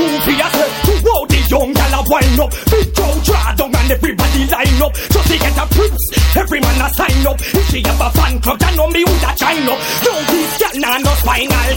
Goofy, 0.00 0.34
I 0.40 0.48
said, 0.48 0.72
whoa, 1.04 1.28
the 1.28 1.38
young 1.52 1.72
gal 1.76 1.92
a 1.92 2.00
wind 2.08 2.40
up. 2.40 2.50
Big 2.72 2.88
Joe 2.96 3.12
draw 3.20 3.52
down 3.52 3.68
and 3.68 3.90
everybody 3.92 4.42
line 4.48 4.80
up. 4.80 4.96
Just 4.96 5.28
to 5.28 5.36
get 5.36 5.60
a 5.60 5.66
prince, 5.68 6.04
every 6.40 6.60
man 6.64 6.80
a 6.80 6.88
sign 6.96 7.26
up. 7.28 7.36
If 7.36 7.68
she 7.68 7.84
have 7.84 8.00
fan 8.16 8.40
club, 8.40 8.58
then 8.64 8.76
know 8.80 8.88
me 8.88 9.04
who 9.04 9.12
that 9.20 9.36
shine 9.36 9.68
up. 9.68 9.76
Don't 10.00 10.24
this 10.32 10.56
gal 10.56 10.74
nah 10.80 10.96
no 11.04 11.12
spinal. 11.20 11.68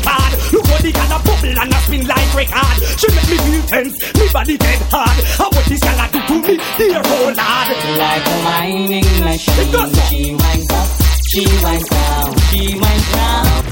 Look 0.55 0.65
how 0.71 0.79
the 0.79 0.91
gal 0.95 1.11
a 1.11 1.17
bubble 1.19 1.59
and 1.59 1.73
a 1.75 1.79
spin 1.83 2.03
like 2.07 2.31
record. 2.31 2.79
She 2.95 3.07
make 3.11 3.27
me 3.27 3.37
feel 3.43 3.63
tense, 3.67 3.95
me 4.15 4.25
body 4.31 4.55
dead 4.55 4.81
hard. 4.87 5.19
How 5.35 5.51
what 5.51 5.65
this 5.67 5.83
gal 5.83 5.99
a 5.99 6.07
do 6.07 6.19
to 6.23 6.35
me, 6.47 6.55
dear 6.79 7.03
old 7.03 7.35
lad? 7.35 7.67
Like 7.99 8.23
a 8.23 8.35
mining 8.47 9.09
machine, 9.19 9.67
she 10.07 10.31
winds 10.31 10.71
up. 10.71 10.87
She 11.27 11.43
winds 11.43 11.89
down, 11.91 12.31
she 12.47 12.61
winds 12.79 13.11
down. 13.11 13.62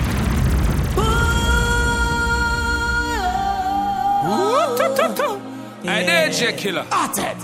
DJ 6.31 6.57
Killer. 6.57 6.85
Arted. 6.91 7.35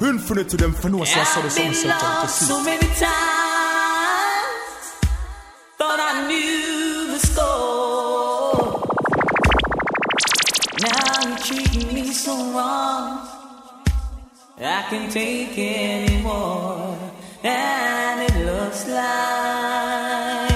Infinite 0.00 0.48
to 0.50 0.56
them 0.56 0.72
for 0.72 0.88
no 0.88 1.02
sense 1.02 1.36
of 1.36 1.42
the 1.42 1.50
sunset. 1.50 1.90
I've 2.00 2.30
so 2.30 2.62
many 2.62 2.86
times, 2.86 3.02
thought 5.76 5.98
I 5.98 6.28
knew 6.28 7.08
the 7.14 7.18
score. 7.18 8.80
Now 10.84 11.28
you're 11.28 11.38
treating 11.38 11.92
me 11.92 12.12
so 12.12 12.32
wrong. 12.52 13.28
I 14.60 14.86
can 14.88 15.10
take 15.10 15.58
anymore, 15.58 16.96
and 17.42 18.22
it 18.22 18.46
looks 18.46 18.88
like. 18.88 20.47